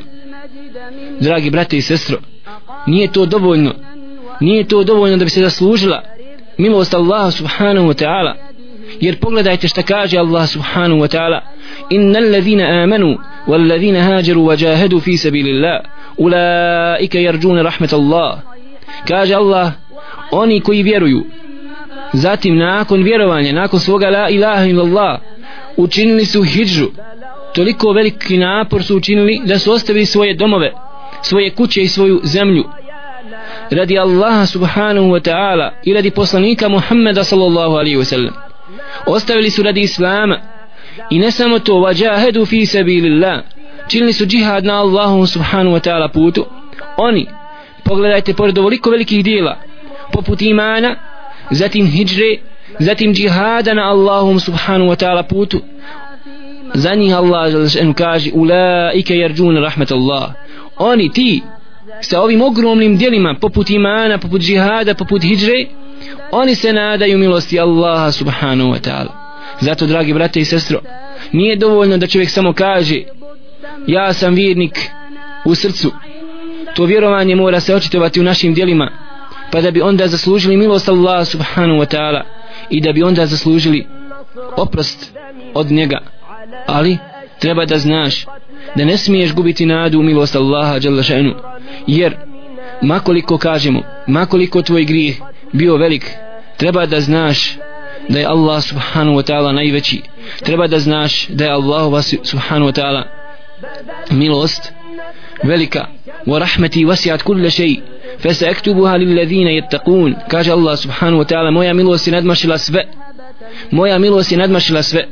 Dragi 1.19 1.49
brate 1.49 1.77
i 1.77 1.81
sestro 1.81 2.17
nije 2.87 3.11
to 3.11 3.25
dovoljno. 3.25 3.73
Nije 4.39 4.63
to 4.63 4.83
dovoljno 4.83 5.17
da 5.17 5.23
bi 5.23 5.29
se 5.29 5.41
zaslužila 5.41 6.01
milost 6.57 6.93
Allaha 6.93 7.31
subhanahu 7.31 7.87
wa 7.87 8.03
ta'ala. 8.03 8.33
Jer 9.01 9.19
pogledajte 9.19 9.67
šta 9.67 9.81
kaže 9.81 10.17
Allah 10.17 10.49
subhanahu 10.49 11.01
wa 11.01 11.17
ta'ala. 11.17 11.39
Inna 11.89 12.19
allazina 12.19 12.83
amanu 12.83 13.17
wallazina 13.47 14.01
hajaru 14.01 14.41
wa 14.41 14.63
jahadu 14.63 14.99
fi 14.99 15.17
sabilillah 15.17 15.79
ulaika 16.17 17.19
yarjun 17.19 17.63
rahmatallah. 17.63 18.39
Kaže 19.07 19.35
Allah 19.35 19.71
oni 20.31 20.61
koji 20.61 20.83
vjeruju 20.83 21.25
zatim 22.13 22.57
nakon 22.57 23.03
vjerovanja 23.03 23.53
nakon 23.53 23.79
svoga 23.79 24.09
la 24.09 24.29
ilaha 24.29 24.65
illallah 24.65 25.19
učinili 25.77 26.25
su 26.25 26.43
hijđu 26.43 26.87
toliko 27.55 27.91
veliki 27.91 28.37
napor 28.37 28.83
su 28.83 28.97
učinili 28.97 29.41
da 29.45 29.59
su 29.59 29.71
ostavili 29.71 30.05
svoje 30.05 30.33
domove 30.33 30.71
svoje 31.23 31.49
kuće 31.49 31.81
i 31.81 31.87
svoju 31.87 32.19
zemlju. 32.23 32.63
Radi 33.69 33.99
Allaha 33.99 34.45
subhanahu 34.45 35.07
wa 35.07 35.31
ta'ala 35.31 35.69
i 35.83 35.93
radi 35.93 36.11
poslanika 36.11 36.69
Muhammeda 36.69 37.23
sallallahu 37.23 37.75
alaihi 37.75 37.97
wa 37.97 38.03
sallam. 38.03 38.33
Ostavili 39.05 39.49
su 39.49 39.63
radi 39.63 39.81
Islama. 39.81 40.39
I 41.09 41.19
ne 41.19 41.31
samo 41.31 41.59
to 41.59 41.79
vajahedu 41.79 42.45
fi 42.45 42.65
sabilillah. 42.65 43.39
Činili 43.87 44.13
su 44.13 44.25
džihad 44.25 44.65
na 44.65 44.79
Allahu 44.79 45.27
subhanahu 45.27 45.75
wa 45.75 45.89
ta'ala 45.89 46.07
putu. 46.07 46.45
Oni 46.97 47.27
pogledajte 47.83 48.33
pored 48.33 48.57
ovoliko 48.57 48.89
velikih 48.89 49.23
dijela 49.23 49.57
poput 50.11 50.41
imana 50.41 50.95
zatim 51.51 51.87
hijre 51.87 52.37
zatim 52.79 53.13
džihada 53.13 53.73
na 53.73 53.89
Allahum 53.89 54.39
subhanahu 54.39 54.91
wa 54.91 54.95
ta'ala 54.95 55.23
putu. 55.23 55.61
Za 56.73 56.95
njih 56.95 57.15
Allah 57.15 57.53
kaže 57.97 58.31
ulaike 58.33 59.15
jarđuna 59.15 59.59
rahmet 59.59 59.91
Allah 59.91 60.31
oni 60.77 61.11
ti 61.11 61.41
sa 62.01 62.21
ovim 62.21 62.41
ogromnim 62.41 62.97
dijelima 62.97 63.35
poput 63.41 63.69
imana, 63.69 64.17
poput 64.17 64.41
džihada, 64.41 64.93
poput 64.93 65.21
hijre 65.21 65.65
oni 66.31 66.55
se 66.55 66.73
nadaju 66.73 67.17
milosti 67.17 67.59
Allaha 67.59 68.11
subhanahu 68.11 68.69
wa 68.69 68.89
ta'ala. 68.89 69.11
Zato 69.59 69.85
dragi 69.85 70.13
brate 70.13 70.39
i 70.39 70.45
sestro 70.45 70.79
nije 71.31 71.55
dovoljno 71.55 71.97
da 71.97 72.07
čovjek 72.07 72.29
samo 72.29 72.53
kaže 72.53 73.01
ja 73.87 74.13
sam 74.13 74.33
vjernik 74.33 74.89
u 75.45 75.55
srcu. 75.55 75.91
To 76.75 76.85
vjerovanje 76.85 77.35
mora 77.35 77.59
se 77.59 77.75
očitovati 77.75 78.19
u 78.19 78.23
našim 78.23 78.53
dijelima 78.53 78.91
pa 79.51 79.61
da 79.61 79.71
bi 79.71 79.81
onda 79.81 80.07
zaslužili 80.07 80.57
milost 80.57 80.89
Allaha 80.89 81.25
subhanahu 81.25 81.79
wa 81.79 81.95
ta'ala 81.95 82.21
i 82.73 82.81
da 82.81 82.91
bi 82.91 83.03
onda 83.03 83.25
zaslužili 83.25 83.87
oprost 84.57 85.17
od 85.53 85.71
njega. 85.71 85.99
Ali 86.67 86.97
treba 87.39 87.65
da 87.65 87.77
znaš 87.77 88.25
da 88.75 88.85
ne 88.85 88.97
smiješ 88.97 89.33
gubiti 89.33 89.65
nadu 89.65 89.99
u 89.99 90.03
milost 90.03 90.35
Allaha 90.35 90.79
Đalašenu 90.79 91.33
jer 91.87 92.15
makoliko 92.81 93.37
kažemo 93.37 93.81
makoliko 94.07 94.61
tvoj 94.61 94.85
grijeh 94.85 95.15
bio 95.51 95.77
velik 95.77 96.11
treba 96.57 96.85
da 96.85 97.01
znaš 97.01 97.57
da 98.09 98.19
je 98.19 98.25
Allah 98.25 98.63
subhanahu 98.63 99.17
wa 99.17 99.23
ta'ala 99.31 99.51
najveći. 99.51 100.01
Treba 100.43 100.67
da 100.67 100.79
znaš 100.79 101.27
da 101.27 101.45
je 101.45 101.51
Allah 101.51 102.03
subhanahu 102.23 102.71
wa 102.71 102.81
ta'ala 102.81 103.03
milost 104.11 104.73
velika. 105.43 105.87
Wa 106.25 106.39
rahmeti 106.39 106.85
wasiat 106.85 107.23
kulle 107.23 107.49
šeji 107.49 107.81
فسأكتبها 108.18 108.96
للذين 108.96 109.46
يتقون 109.46 110.16
كاج 110.30 110.48
الله 110.48 110.74
سبحانه 110.74 111.18
وتعالى 111.18 111.50
مويا 111.50 111.72
ملوسي 111.72 112.10
ندمش 112.10 112.44
الأسفاء 112.44 112.88
مويا 113.72 113.98
ملوسي 113.98 114.36
ندمش 114.36 114.70
الأسفاء 114.70 115.08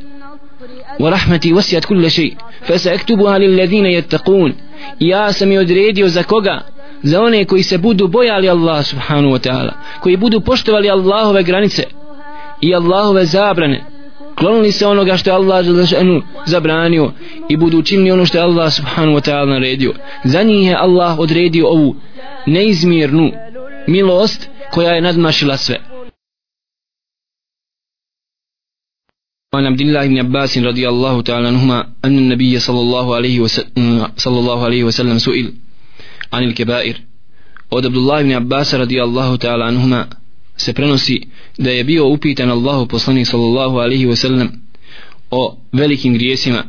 ورحمتي 1.01 1.53
وسعت 1.53 1.85
كل 1.85 2.11
شيء 2.11 2.37
فسأكتبها 2.63 3.39
للذين 3.39 3.87
يتقون 3.87 4.55
يا 5.01 5.31
سمي 5.31 5.59
odredio 5.59 6.09
za 6.09 6.23
koga 6.23 6.61
za 7.03 7.23
one 7.23 7.45
koji 7.45 7.63
se 7.63 7.79
budu 7.79 8.09
bojali 8.09 8.49
Allah 8.49 8.85
subhanahu 8.85 9.35
wa 9.35 9.39
ta'ala 9.39 9.73
koji 10.01 10.17
budu 10.17 10.41
poštovali 10.41 10.91
Allahove 10.91 11.43
granice 11.43 11.85
i 12.61 12.75
Allahove 12.75 13.25
zabrane 13.25 13.85
klonili 14.41 14.73
se 14.73 14.87
onoga 14.87 15.17
što 15.17 15.31
je 15.31 15.35
Allah 15.35 15.67
zabranio 16.47 17.13
i 17.49 17.57
budu 17.57 17.79
učinili 17.79 18.11
ono 18.11 18.27
što 18.27 18.39
je 18.39 18.45
Allah 18.45 18.73
subhanahu 18.73 19.19
wa 19.19 19.31
ta'ala 19.31 19.51
naredio 19.51 19.95
za 20.25 20.43
njih 20.43 20.67
je 20.67 20.77
Allah 20.77 21.19
odredio 21.19 21.69
ovu 21.69 21.97
neizmjernu 22.47 23.31
milost 23.87 24.49
koja 24.71 24.93
je 24.93 25.01
nadmašila 25.01 25.57
sve 25.57 25.81
عن 29.55 29.67
عبد 29.67 29.81
الله 29.81 30.07
بن 30.07 30.19
عباس 30.19 30.59
رضي 30.59 30.89
الله 30.89 31.23
تعالى 31.23 31.47
عنهما 31.49 31.79
أن 32.05 32.19
النبي 32.19 32.59
صلى 32.59 32.81
الله 32.81 33.15
عليه 33.15 33.41
وسلم, 33.41 34.09
صلى 34.17 34.39
الله 34.39 34.65
عليه 34.65 34.85
وسلم 34.85 35.19
سئل 35.19 35.53
عن 36.33 36.43
الكبائر 36.45 36.97
od 37.71 37.87
Abdullah 37.87 38.21
ibn 38.21 38.33
Abbas 38.33 38.75
radijallahu 38.75 39.39
ta'ala 39.39 39.67
anhuma 39.67 40.07
se 40.62 40.74
prenosi 40.74 41.22
da 41.58 41.70
je 41.70 41.84
bio 41.84 42.08
upitan 42.08 42.50
Allahu 42.50 42.88
poslanik 42.88 43.28
sallallahu 43.28 43.78
alaihi 43.78 44.06
wa 44.06 44.16
sallam 44.16 44.50
o 45.32 45.58
velikim 45.74 46.14
grijesima. 46.14 46.64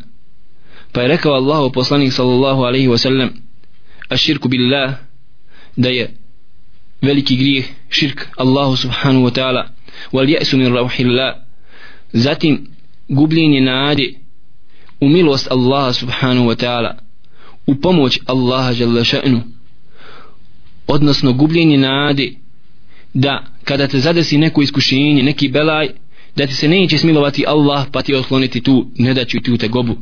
Pa 0.93 1.01
je 1.01 1.09
rekao 1.09 1.33
Allahu 1.35 1.73
poslanik 1.73 2.13
sallallahu 2.13 2.63
alaihi 2.65 2.89
wa 2.89 2.99
sallam 2.99 3.31
a 4.09 4.17
širku 4.17 4.49
billah 4.49 4.95
da 5.77 5.89
je 5.89 6.11
veliki 7.03 7.37
grijeh 7.37 7.65
širk 7.89 8.29
Allahu 8.37 8.77
subhanahu 8.77 9.25
wa 9.25 9.31
ta'ala 9.31 9.69
wal 10.13 10.29
jesu 10.29 10.57
min 10.57 10.75
rauhillah. 10.75 11.35
Zatim 12.13 12.67
gubljenje 13.09 13.61
nade 13.61 14.15
u 15.01 15.09
milost 15.09 15.51
Allaha 15.51 15.93
subhanahu 15.93 16.47
wa 16.49 16.57
ta'ala 16.57 16.99
u 17.67 17.75
pomoć 17.75 18.19
Allaha 18.27 18.73
jalla 18.73 19.05
še'nu 19.05 19.41
odnosno 20.87 21.33
gubljenje 21.33 21.79
nade 21.79 22.42
da 23.15 23.47
kada 23.65 23.87
te 23.89 24.01
zadesi 24.01 24.39
neko 24.39 24.63
iskušenje, 24.63 25.23
neki 25.23 25.49
belaj, 25.49 25.89
da 26.37 26.47
ti 26.47 26.55
se 26.55 26.69
neće 26.69 26.99
smilovati 26.99 27.45
Allah 27.47 27.87
pa 27.93 28.03
ti 28.03 28.15
otkloniti 28.15 28.61
tu 28.61 28.91
nedaću 28.99 29.37
i 29.37 29.43
tu 29.43 29.57
tegobu. 29.57 29.97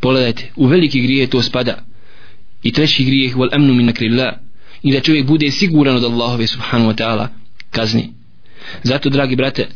Pogledajte, 0.00 0.50
u 0.56 0.66
veliki 0.66 1.00
grije 1.00 1.26
to 1.26 1.42
spada. 1.42 1.84
I 2.62 2.72
treći 2.72 3.04
grijeh, 3.04 3.36
wal 3.36 3.54
amnu 3.54 3.74
min 3.74 3.86
nakrillah, 3.86 4.34
i 4.82 4.92
da 4.92 5.00
čovjek 5.00 5.26
bude 5.26 5.50
siguran 5.50 5.96
od 5.96 6.04
Allahove 6.04 6.46
subhanu 6.46 6.90
wa 6.90 6.94
ta'ala 6.94 7.26
kazni. 7.70 8.12
Zato, 8.82 9.10
dragi 9.10 9.36
brate 9.36 9.68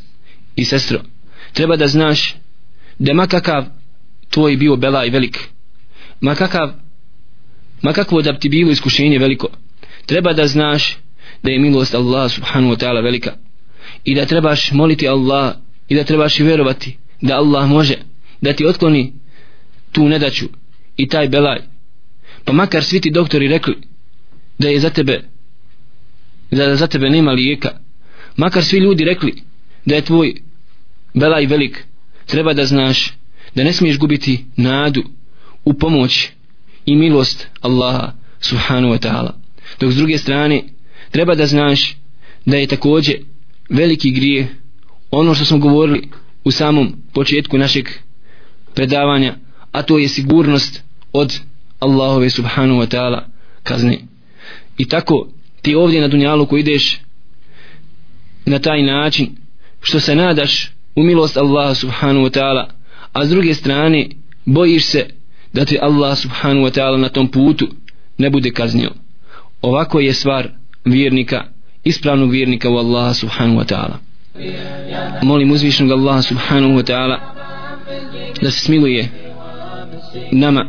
i 0.56 0.64
sestro, 0.64 1.00
treba 1.52 1.76
da 1.76 1.86
znaš 1.86 2.34
da 2.98 3.14
makakav 3.14 3.64
tvoj 4.30 4.56
bio 4.56 4.76
belaj 4.76 5.10
velik, 5.10 5.38
makakav, 6.20 6.72
makakvo 7.82 8.22
da 8.22 8.38
ti 8.38 8.48
bilo 8.48 8.70
iskušenje 8.70 9.18
veliko, 9.18 9.48
treba 10.06 10.32
da 10.32 10.46
znaš 10.46 10.98
da 11.42 11.50
je 11.50 11.58
milost 11.58 11.94
Allah 11.94 12.30
subhanahu 12.30 12.72
wa 12.74 12.78
ta'ala 12.78 13.02
velika. 13.02 13.32
I 14.04 14.14
da 14.14 14.26
trebaš 14.26 14.72
moliti 14.72 15.08
Allah 15.08 15.54
i 15.88 15.94
da 15.94 16.04
trebaš 16.04 16.38
vjerovati 16.38 16.96
da 17.20 17.36
Allah 17.36 17.68
može 17.68 17.94
da 18.40 18.52
ti 18.52 18.66
otkloni 18.66 19.12
tu 19.92 20.08
nedaću 20.08 20.46
i 20.96 21.08
taj 21.08 21.28
belaj. 21.28 21.58
Pa 22.44 22.52
makar 22.52 22.84
svi 22.84 23.00
ti 23.00 23.10
doktori 23.10 23.48
rekli 23.48 23.76
da 24.58 24.68
je 24.68 24.80
za 24.80 24.90
tebe 24.90 25.22
da 26.50 26.76
za 26.76 26.86
tebe 26.86 27.10
nema 27.10 27.32
lijeka 27.32 27.70
makar 28.36 28.64
svi 28.64 28.78
ljudi 28.78 29.04
rekli 29.04 29.42
da 29.84 29.94
je 29.94 30.04
tvoj 30.04 30.34
belaj 31.14 31.46
velik 31.46 31.84
treba 32.26 32.52
da 32.52 32.66
znaš 32.66 33.12
da 33.54 33.64
ne 33.64 33.72
smiješ 33.72 33.98
gubiti 33.98 34.44
nadu 34.56 35.02
u 35.64 35.74
pomoć 35.74 36.28
i 36.86 36.96
milost 36.96 37.48
Allaha 37.60 38.12
subhanahu 38.40 38.94
wa 38.94 39.08
ta'ala. 39.08 39.32
Dok 39.80 39.92
s 39.92 39.96
druge 39.96 40.18
strane 40.18 40.62
treba 41.10 41.34
da 41.34 41.46
znaš 41.46 41.96
da 42.46 42.56
je 42.56 42.66
takođe 42.66 43.14
veliki 43.70 44.10
grije 44.10 44.48
ono 45.10 45.34
što 45.34 45.44
smo 45.44 45.58
govorili 45.58 46.08
u 46.44 46.50
samom 46.50 46.96
početku 47.12 47.58
našeg 47.58 47.88
predavanja 48.74 49.34
a 49.72 49.82
to 49.82 49.98
je 49.98 50.08
sigurnost 50.08 50.82
od 51.12 51.40
Allahove 51.78 52.30
subhanahu 52.30 52.80
wa 52.80 52.96
ta'ala 52.96 53.20
kazne. 53.62 53.98
I 54.78 54.88
tako 54.88 55.28
ti 55.62 55.74
ovdje 55.74 56.00
na 56.00 56.08
dunjalu 56.08 56.46
ko 56.46 56.56
ideš 56.56 57.00
na 58.46 58.58
taj 58.58 58.82
način 58.82 59.36
što 59.80 60.00
se 60.00 60.14
nadaš 60.14 60.70
u 60.96 61.02
milost 61.02 61.36
Allaha 61.36 61.74
subhanahu 61.74 62.26
wa 62.26 62.38
ta'ala 62.38 62.64
a 63.12 63.26
s 63.26 63.30
druge 63.30 63.54
strane 63.54 64.08
bojiš 64.44 64.84
se 64.84 65.06
da 65.52 65.64
ti 65.64 65.78
Allah 65.82 66.18
subhanahu 66.18 66.66
wa 66.66 66.80
ta'ala 66.80 66.96
na 66.96 67.08
tom 67.08 67.28
putu 67.28 67.68
ne 68.18 68.30
bude 68.30 68.50
kaznio. 68.50 68.90
Ovako 69.62 70.00
je 70.00 70.12
stvar 70.12 70.59
vjernika 70.84 71.44
ispravnog 71.84 72.30
vjernika 72.30 72.70
u 72.70 72.76
Allaha 72.76 73.14
subhanahu 73.14 73.60
wa 73.60 73.64
ta'ala. 73.64 73.96
Molim 75.22 75.50
uzvišnog 75.50 75.90
Allaha 75.90 76.22
subhanahu 76.22 76.72
wa 76.72 76.92
ta'ala 76.92 77.18
da 78.42 78.50
se 78.50 78.60
smiluje 78.60 79.08
nama 80.32 80.66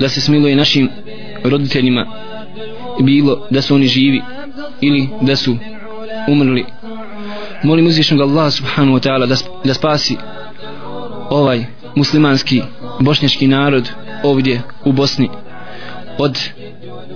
da 0.00 0.08
se 0.08 0.20
smiluje 0.20 0.56
našim 0.56 0.88
roditeljima 1.44 2.06
bilo 3.00 3.46
da 3.50 3.62
su 3.62 3.74
oni 3.74 3.86
živi 3.86 4.22
ili 4.80 5.08
da 5.20 5.36
su 5.36 5.56
umrli. 6.28 6.64
Molim 7.62 7.86
uzvišnog 7.86 8.20
Allaha 8.20 8.50
subhanahu 8.50 8.98
wa 8.98 9.08
ta'ala 9.08 9.26
da, 9.26 9.36
da 9.64 9.74
spasi 9.74 10.16
ovaj 11.30 11.64
muslimanski 11.94 12.62
bošnjački 13.00 13.46
narod 13.46 13.90
ovdje 14.22 14.60
u 14.84 14.92
Bosni 14.92 15.28
od 16.18 16.38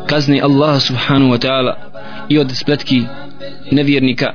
kazne 0.07 0.41
Allaha 0.41 0.81
subhanahu 0.81 1.33
wa 1.33 1.39
ta'ala 1.39 1.92
i 2.29 2.39
od 2.39 2.51
spletki 2.55 3.03
nevjernika. 3.71 4.35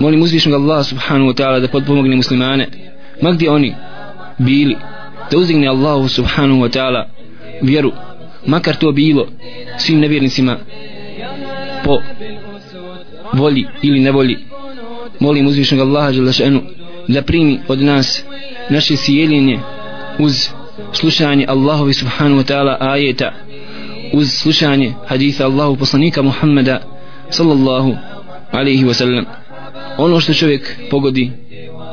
Molim 0.00 0.22
uzvišnog 0.22 0.62
Allaha 0.62 0.82
subhanahu 0.82 1.30
wa 1.30 1.34
ta'ala 1.34 1.60
da 1.60 1.68
podpomogne 1.68 2.16
muslimane 2.16 2.68
ma 3.22 3.32
gdje 3.32 3.50
oni 3.50 3.74
bili 4.38 4.76
da 5.30 5.38
uzdigne 5.38 5.68
Allahu 5.68 6.08
subhanahu 6.08 6.60
wa 6.60 6.68
ta'ala 6.68 7.08
vjeru 7.62 7.92
makar 8.46 8.76
to 8.76 8.92
bilo 8.92 9.26
svim 9.78 10.00
nevjernicima 10.00 10.56
po 11.84 12.02
volji 13.32 13.66
ili 13.82 14.00
nevolji. 14.00 14.38
Molim 15.20 15.46
uzvišnog 15.46 15.80
Allaha 15.80 16.12
želešenu 16.12 16.62
da 17.08 17.22
primi 17.22 17.60
od 17.68 17.82
nas 17.82 18.24
naše 18.70 18.96
sjeljenje 18.96 19.58
uz 20.18 20.48
slušanje 20.92 21.46
Allahovi 21.48 21.94
subhanahu 21.94 22.40
wa 22.40 22.52
ta'ala 22.52 22.76
ajeta 22.80 23.32
uz 24.12 24.32
slušanje 24.32 24.92
haditha 25.06 25.44
Allahu 25.44 25.76
poslanika 25.76 26.22
Muhammeda 26.22 26.95
sallallahu 27.30 27.96
alaihi 28.52 28.84
wa 28.84 28.94
sallam. 28.94 29.24
Ono 29.98 30.20
što 30.20 30.34
čovjek 30.34 30.76
pogodi 30.90 31.32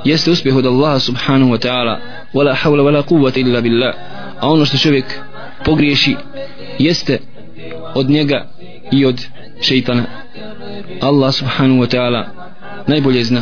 jeste 0.06 0.32
uspjeh 0.32 0.56
od 0.56 0.66
Allaha 0.66 1.00
subhanahu 1.00 1.52
wa 1.52 1.68
ta'ala. 1.68 1.98
Wala 2.34 2.56
hawla 2.64 2.84
wala 2.84 3.04
quvvata 3.04 3.40
illa 3.40 3.62
billah. 3.62 3.94
A 4.40 4.50
ono 4.50 4.66
što 4.66 4.78
čovjek 4.78 5.06
pogriješi 5.66 6.16
jeste 6.80 7.20
od 7.96 8.10
njega 8.10 8.46
i 8.92 9.06
od 9.06 9.26
šeitana. 9.62 10.04
Allah 11.02 11.34
subhanahu 11.34 11.82
wa 11.82 11.96
ta'ala 11.96 12.26
najbolje 12.88 13.24
zna. 13.24 13.42